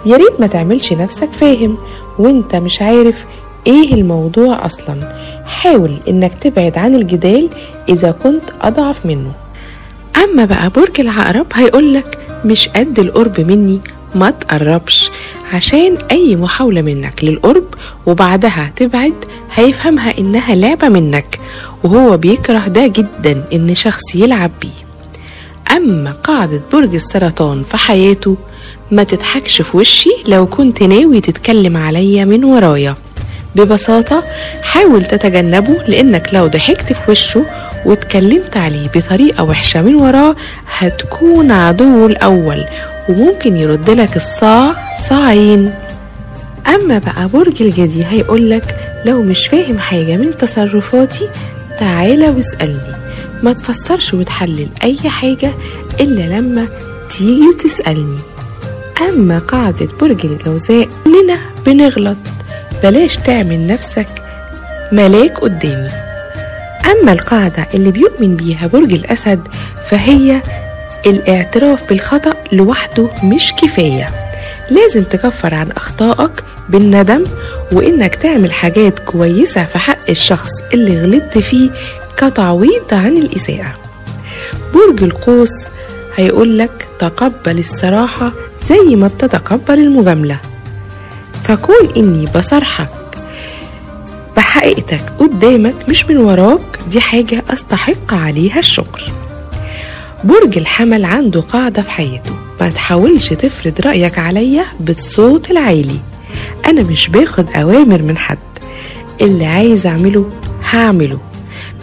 يا 0.05 0.17
ريت 0.17 0.39
ما 0.39 0.47
تعملش 0.47 0.93
نفسك 0.93 1.31
فاهم 1.31 1.77
وانت 2.19 2.55
مش 2.55 2.81
عارف 2.81 3.25
إيه 3.67 3.93
الموضوع 3.93 4.65
أصلا. 4.65 5.15
حاول 5.45 5.91
إنك 6.07 6.33
تبعد 6.33 6.77
عن 6.77 6.95
الجدال 6.95 7.49
إذا 7.89 8.11
كنت 8.11 8.43
أضعف 8.61 9.05
منه. 9.05 9.31
أما 10.23 10.45
بقى 10.45 10.69
برج 10.69 10.99
العقرب 11.01 11.45
هيقولك 11.53 12.17
مش 12.45 12.69
قد 12.69 12.99
القرب 12.99 13.39
مني 13.41 13.79
ما 14.15 14.29
تقربش. 14.29 15.11
عشان 15.53 15.97
أي 16.11 16.35
محاولة 16.35 16.81
منك 16.81 17.23
للقرب 17.23 17.63
وبعدها 18.05 18.71
تبعد 18.75 19.13
هيفهمها 19.53 20.17
إنها 20.17 20.55
لعبة 20.55 20.89
منك 20.89 21.39
وهو 21.83 22.17
بيكره 22.17 22.67
ده 22.67 22.87
جدا 22.87 23.43
إن 23.53 23.75
شخص 23.75 24.15
يلعب 24.15 24.51
بيه. 24.61 24.87
أما 25.77 26.11
قاعدة 26.11 26.61
برج 26.73 26.93
السرطان 26.95 27.63
في 27.63 27.77
حياته 27.77 28.37
ما 28.91 29.03
تضحكش 29.03 29.61
في 29.61 29.77
وشي 29.77 30.09
لو 30.27 30.45
كنت 30.47 30.83
ناوي 30.83 31.21
تتكلم 31.21 31.77
عليا 31.77 32.25
من 32.25 32.43
ورايا. 32.43 32.95
ببساطة 33.55 34.23
حاول 34.63 35.05
تتجنبه 35.05 35.77
لأنك 35.87 36.29
لو 36.33 36.47
ضحكت 36.47 36.93
في 36.93 37.11
وشه 37.11 37.45
واتكلمت 37.85 38.57
عليه 38.57 38.87
بطريقة 38.95 39.43
وحشة 39.43 39.81
من 39.81 39.95
وراه 39.95 40.35
هتكون 40.77 41.51
عدوه 41.51 42.05
الأول 42.05 42.65
وممكن 43.09 43.55
يرد 43.55 43.89
لك 43.89 44.15
الصاع 44.15 44.75
صاعين. 45.09 45.73
أما 46.67 46.97
بقى 46.97 47.27
برج 47.33 47.61
الجدي 47.61 48.05
هيقولك 48.05 48.75
لو 49.05 49.21
مش 49.21 49.47
فاهم 49.47 49.79
حاجة 49.79 50.17
من 50.17 50.37
تصرفاتي 50.37 51.29
تعالى 51.79 52.29
واسألني. 52.29 52.95
ما 53.43 53.53
تفسرش 53.53 54.13
وتحلل 54.13 54.69
أي 54.83 54.97
حاجة 55.09 55.51
إلا 55.99 56.39
لما 56.39 56.67
تيجي 57.09 57.47
وتسألني. 57.47 58.17
أما 59.09 59.39
قاعدة 59.39 59.87
برج 60.01 60.25
الجوزاء 60.25 60.87
كلنا 61.05 61.37
بنغلط. 61.65 62.17
بلاش 62.83 63.17
تعمل 63.17 63.67
نفسك 63.67 64.07
ملاك 64.91 65.37
قدامي. 65.39 65.89
أما 66.91 67.11
القاعدة 67.11 67.67
اللي 67.73 67.91
بيؤمن 67.91 68.35
بيها 68.35 68.67
برج 68.67 68.93
الأسد 68.93 69.39
فهي 69.89 70.41
الاعتراف 71.05 71.89
بالخطأ 71.89 72.33
لوحده 72.51 73.09
مش 73.23 73.53
كفاية. 73.61 74.05
لازم 74.69 75.03
تكفر 75.03 75.55
عن 75.55 75.71
أخطائك 75.71 76.43
بالندم 76.69 77.23
وإنك 77.71 78.15
تعمل 78.15 78.51
حاجات 78.51 78.99
كويسة 78.99 79.65
في 79.65 79.77
حق 79.77 80.09
الشخص 80.09 80.51
اللي 80.73 81.01
غلطت 81.01 81.37
فيه 81.37 81.69
كتعويض 82.17 82.85
عن 82.93 83.17
الإساءة. 83.17 83.73
برج 84.73 85.03
القوس 85.03 85.49
هيقولك 86.15 86.87
تقبل 86.99 87.59
الصراحة 87.59 88.31
زي 88.69 88.95
ما 88.95 89.07
بتتقبل 89.07 89.79
المجاملة. 89.79 90.39
فكون 91.43 91.93
إني 91.97 92.25
بصرحك 92.35 92.89
بحقيقتك 94.37 95.01
قدامك 95.19 95.89
مش 95.89 96.05
من 96.05 96.17
وراك 96.17 96.79
دي 96.91 97.01
حاجة 97.01 97.43
أستحق 97.49 98.13
عليها 98.13 98.59
الشكر. 98.59 99.11
برج 100.23 100.57
الحمل 100.57 101.05
عنده 101.05 101.41
قاعدة 101.41 101.81
في 101.81 101.91
حياته. 101.91 102.31
ما 102.61 102.69
تحاولش 102.69 103.29
تفرض 103.33 103.81
رأيك 103.81 104.19
عليا 104.19 104.65
بالصوت 104.79 105.51
العالي. 105.51 105.99
أنا 106.65 106.83
مش 106.83 107.09
باخد 107.09 107.49
أوامر 107.49 108.01
من 108.01 108.17
حد. 108.17 108.37
اللي 109.21 109.45
عايز 109.45 109.87
أعمله 109.87 110.29
هعمله. 110.69 111.19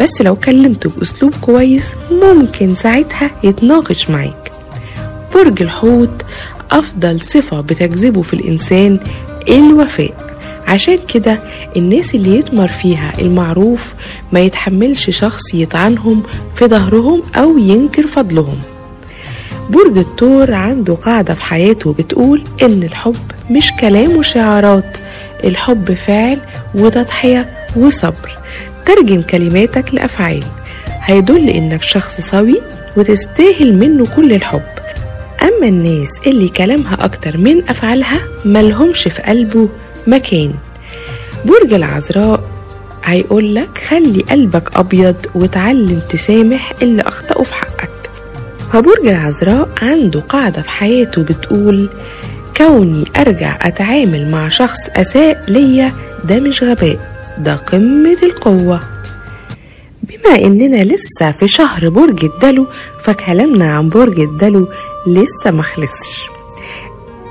بس 0.00 0.22
لو 0.22 0.36
كلمته 0.36 0.90
بأسلوب 0.90 1.34
كويس 1.40 1.94
ممكن 2.10 2.74
ساعتها 2.74 3.30
يتناقش 3.44 4.10
معاك. 4.10 4.52
برج 5.34 5.62
الحوت 5.62 6.22
أفضل 6.70 7.20
صفة 7.20 7.60
بتجذبه 7.60 8.22
في 8.22 8.34
الإنسان 8.34 8.98
الوفاء. 9.48 10.23
عشان 10.68 10.98
كده 11.14 11.38
الناس 11.76 12.14
اللي 12.14 12.36
يتمر 12.38 12.68
فيها 12.68 13.12
المعروف 13.18 13.80
ما 14.32 14.40
يتحملش 14.40 15.10
شخص 15.10 15.54
يطعنهم 15.54 16.22
في 16.58 16.66
ظهرهم 16.66 17.22
أو 17.36 17.58
ينكر 17.58 18.06
فضلهم. 18.06 18.58
برج 19.70 19.98
الثور 19.98 20.54
عنده 20.54 20.94
قاعدة 20.94 21.34
في 21.34 21.42
حياته 21.42 21.92
بتقول 21.92 22.42
إن 22.62 22.82
الحب 22.82 23.16
مش 23.50 23.72
كلام 23.80 24.16
وشعارات 24.16 24.96
الحب 25.44 25.94
فعل 25.94 26.38
وتضحية 26.74 27.50
وصبر. 27.76 28.38
ترجم 28.86 29.22
كلماتك 29.22 29.94
لأفعال. 29.94 30.44
هيدل 31.02 31.48
إنك 31.48 31.82
شخص 31.82 32.20
سوي 32.20 32.60
وتستاهل 32.96 33.74
منه 33.78 34.06
كل 34.16 34.32
الحب. 34.32 34.62
أما 35.42 35.68
الناس 35.68 36.10
اللي 36.26 36.48
كلامها 36.48 37.04
أكتر 37.04 37.36
من 37.36 37.62
أفعالها 37.68 38.18
ملهمش 38.44 39.02
في 39.02 39.22
قلبه 39.22 39.68
مكان. 40.06 40.54
برج 41.44 41.72
العذراء 41.72 42.40
هيقولك 43.04 43.78
خلي 43.88 44.20
قلبك 44.30 44.76
أبيض 44.76 45.16
وتعلم 45.34 46.00
تسامح 46.10 46.72
اللي 46.82 47.02
أخطأوا 47.02 47.44
في 47.44 47.54
حقك. 47.54 47.90
فبرج 48.72 49.06
العذراء 49.06 49.68
عنده 49.82 50.20
قاعدة 50.20 50.62
في 50.62 50.70
حياته 50.70 51.22
بتقول 51.22 51.88
كوني 52.56 53.04
أرجع 53.16 53.58
أتعامل 53.62 54.30
مع 54.30 54.48
شخص 54.48 54.78
أساء 54.96 55.44
ليا 55.48 55.92
ده 56.24 56.40
مش 56.40 56.62
غباء 56.62 56.98
ده 57.38 57.54
قمة 57.54 58.16
القوة. 58.22 58.80
بما 60.02 60.38
إننا 60.44 60.84
لسه 60.84 61.32
في 61.32 61.48
شهر 61.48 61.88
برج 61.88 62.24
الدلو 62.24 62.66
فكلامنا 63.04 63.74
عن 63.76 63.88
برج 63.88 64.20
الدلو 64.20 64.68
لسه 65.06 65.50
مخلصش 65.50 66.22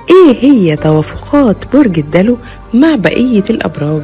إيه 0.10 0.40
هي 0.52 0.76
توافقات 0.76 1.58
برج 1.76 2.00
الدلو 2.00 2.38
مع 2.74 2.96
بقية 2.96 3.44
الأبراج. 3.50 4.04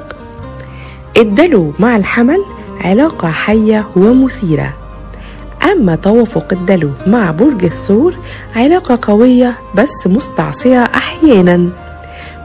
الدلو 1.18 1.74
مع 1.80 1.96
الحمل 1.96 2.46
علاقة 2.82 3.28
حية 3.28 3.88
ومثيرة. 3.96 4.74
أما 5.72 5.96
توافق 5.96 6.54
الدلو 6.54 6.92
مع 7.08 7.32
برج 7.32 7.66
الثور 7.66 8.14
علاقة 8.56 9.00
قوية 9.02 9.58
بس 9.76 10.08
مستعصية 10.08 10.84
أحيانا. 10.84 11.70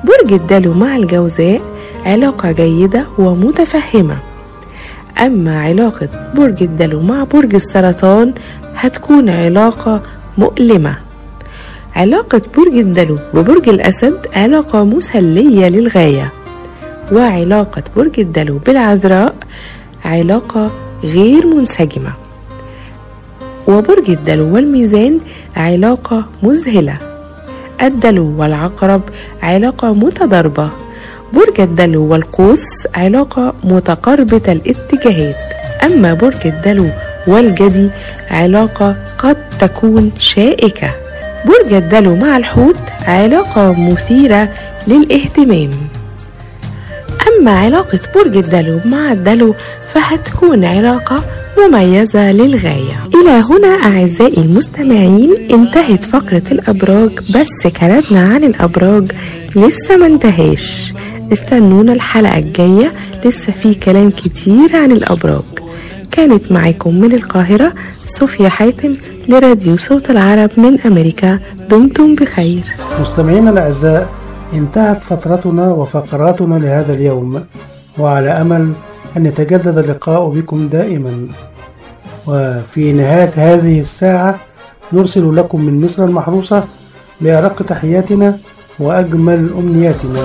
برج 0.05 0.33
الدلو 0.33 0.75
مع 0.75 0.97
الجوزاء 0.97 1.61
علاقة 2.07 2.53
جيدة 2.53 3.07
ومتفهمة. 3.19 4.17
أما 5.19 5.61
علاقة 5.61 6.09
برج 6.37 6.63
الدلو 6.63 7.01
مع 7.01 7.25
برج 7.25 7.55
السرطان 7.55 8.35
هتكون 8.77 9.31
علاقة 9.31 10.03
مؤلمة. 10.39 10.97
علاقة 11.97 12.43
برج 12.57 12.75
الدلو 12.75 13.19
وبرج 13.35 13.69
الأسد 13.69 14.27
علاقة 14.37 14.85
مسلية 14.85 15.69
للغاية. 15.69 16.33
وعلاقة 17.13 17.83
برج 17.97 18.21
الدلو 18.21 18.59
بالعذراء 18.59 19.35
علاقة 20.05 20.71
غير 21.05 21.47
منسجمة. 21.47 22.13
وبرج 23.69 24.11
الدلو 24.11 24.55
والميزان 24.55 25.21
علاقة 25.57 26.25
مذهلة. 26.43 26.99
الدلو 27.83 28.41
والعقرب 28.41 29.03
علاقة 29.43 29.95
متضاربة. 29.95 30.69
برج 31.33 31.61
الدلو 31.61 32.03
والقوس 32.13 32.87
علاقة 32.95 33.55
متقاربة 33.65 34.53
الاتجاهات. 34.53 35.37
أما 35.85 36.15
برج 36.15 36.47
الدلو 36.47 36.89
والجدي 37.27 37.89
علاقة 38.31 38.97
قد 39.19 39.37
تكون 39.59 40.11
شائكة. 40.19 41.04
برج 41.45 41.73
الدلو 41.73 42.17
مع 42.17 42.37
الحوت 42.37 42.79
علاقة 43.07 43.73
مثيرة 43.73 44.49
للاهتمام. 44.89 45.71
أما 47.29 47.59
علاقة 47.59 48.01
برج 48.15 48.37
الدلو 48.37 48.81
مع 48.85 49.13
الدلو 49.13 49.55
فهتكون 49.95 50.65
علاقة 50.65 51.25
مميزة 51.59 52.33
للغاية. 52.33 53.05
إلى 53.15 53.31
هنا 53.51 53.69
أعزائي 53.69 54.43
المستمعين 54.43 55.35
انتهت 55.51 56.05
فقرة 56.05 56.43
الأبراج 56.53 57.11
بس 57.11 57.67
كلامنا 57.81 58.35
عن 58.35 58.45
الأبراج 58.45 59.13
لسه 59.57 59.97
ما 59.97 60.07
انتهاش. 60.07 60.93
استنونا 61.33 61.93
الحلقة 61.93 62.39
الجاية 62.39 62.93
لسه 63.25 63.53
في 63.63 63.75
كلام 63.75 64.11
كتير 64.11 64.77
عن 64.77 64.93
الأبراج. 64.93 65.43
كانت 66.11 66.53
معاكم 66.53 67.01
من 67.01 67.13
القاهرة 67.13 67.73
صوفيا 68.07 68.49
حاتم 68.49 68.97
لراديو 69.29 69.77
صوت 69.77 70.11
العرب 70.11 70.51
من 70.57 70.81
أمريكا. 70.81 71.39
دمتم 71.71 72.15
بخير. 72.15 72.65
مستمعينا 73.01 73.51
الأعزاء 73.51 74.09
انتهت 74.53 75.03
فترتنا 75.03 75.73
وفقراتنا 75.73 76.55
لهذا 76.55 76.93
اليوم 76.93 77.45
وعلى 77.99 78.31
أمل 78.31 78.73
أن 79.17 79.27
يتجدد 79.27 79.79
اللقاء 79.79 80.29
بكم 80.29 80.69
دائما. 80.69 81.29
وفي 82.27 82.93
نهاية 82.93 83.33
هذه 83.37 83.81
الساعة 83.81 84.41
نرسل 84.93 85.37
لكم 85.37 85.61
من 85.65 85.85
مصر 85.85 86.05
المحروسة 86.05 86.65
بأرق 87.21 87.63
تحياتنا 87.63 88.39
وأجمل 88.79 89.51
أمنياتنا. 89.59 90.21